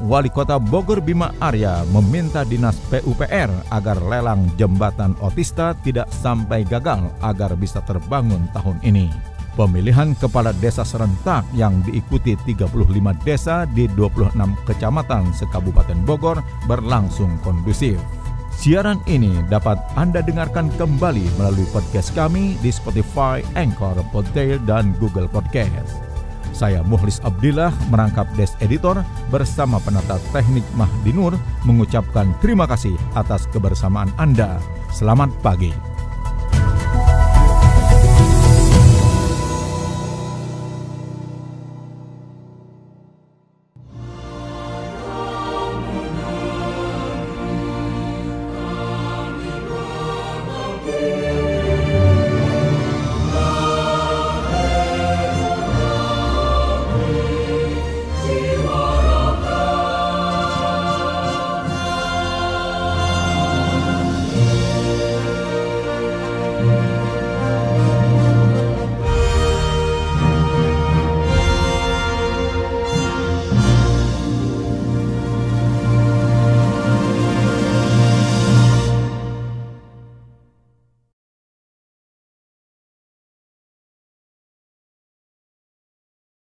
Wali 0.00 0.32
Kota 0.32 0.56
Bogor 0.56 1.04
Bima 1.04 1.36
Arya 1.36 1.84
meminta 1.92 2.48
Dinas 2.48 2.80
PUPR 2.88 3.52
agar 3.68 4.00
lelang 4.00 4.48
jembatan 4.56 5.12
otista 5.20 5.76
tidak 5.84 6.08
sampai 6.08 6.64
gagal 6.64 7.12
agar 7.20 7.60
bisa 7.60 7.84
terbangun 7.84 8.48
tahun 8.56 8.80
ini. 8.88 9.35
Pemilihan 9.56 10.12
kepala 10.20 10.52
desa 10.60 10.84
serentak 10.84 11.48
yang 11.56 11.80
diikuti 11.80 12.36
35 12.36 12.76
desa 13.24 13.64
di 13.64 13.88
26 13.88 14.36
kecamatan 14.68 15.32
sekabupaten 15.32 15.96
Bogor 16.04 16.44
berlangsung 16.68 17.40
kondusif. 17.40 17.96
Siaran 18.52 19.00
ini 19.08 19.32
dapat 19.48 19.80
Anda 19.96 20.20
dengarkan 20.20 20.68
kembali 20.76 21.24
melalui 21.40 21.64
podcast 21.72 22.12
kami 22.12 22.60
di 22.60 22.68
Spotify, 22.68 23.40
Anchor, 23.56 23.96
Podtail, 24.12 24.60
dan 24.68 24.92
Google 25.00 25.28
Podcast. 25.28 26.04
Saya 26.56 26.80
Muhlis 26.80 27.20
Abdillah 27.20 27.68
merangkap 27.92 28.24
Des 28.32 28.52
Editor 28.64 29.04
bersama 29.28 29.76
penata 29.84 30.16
teknik 30.32 30.64
Mahdi 30.72 31.12
Nur 31.12 31.36
mengucapkan 31.68 32.32
terima 32.40 32.64
kasih 32.64 32.96
atas 33.12 33.44
kebersamaan 33.52 34.08
Anda. 34.16 34.56
Selamat 34.88 35.28
pagi. 35.44 35.85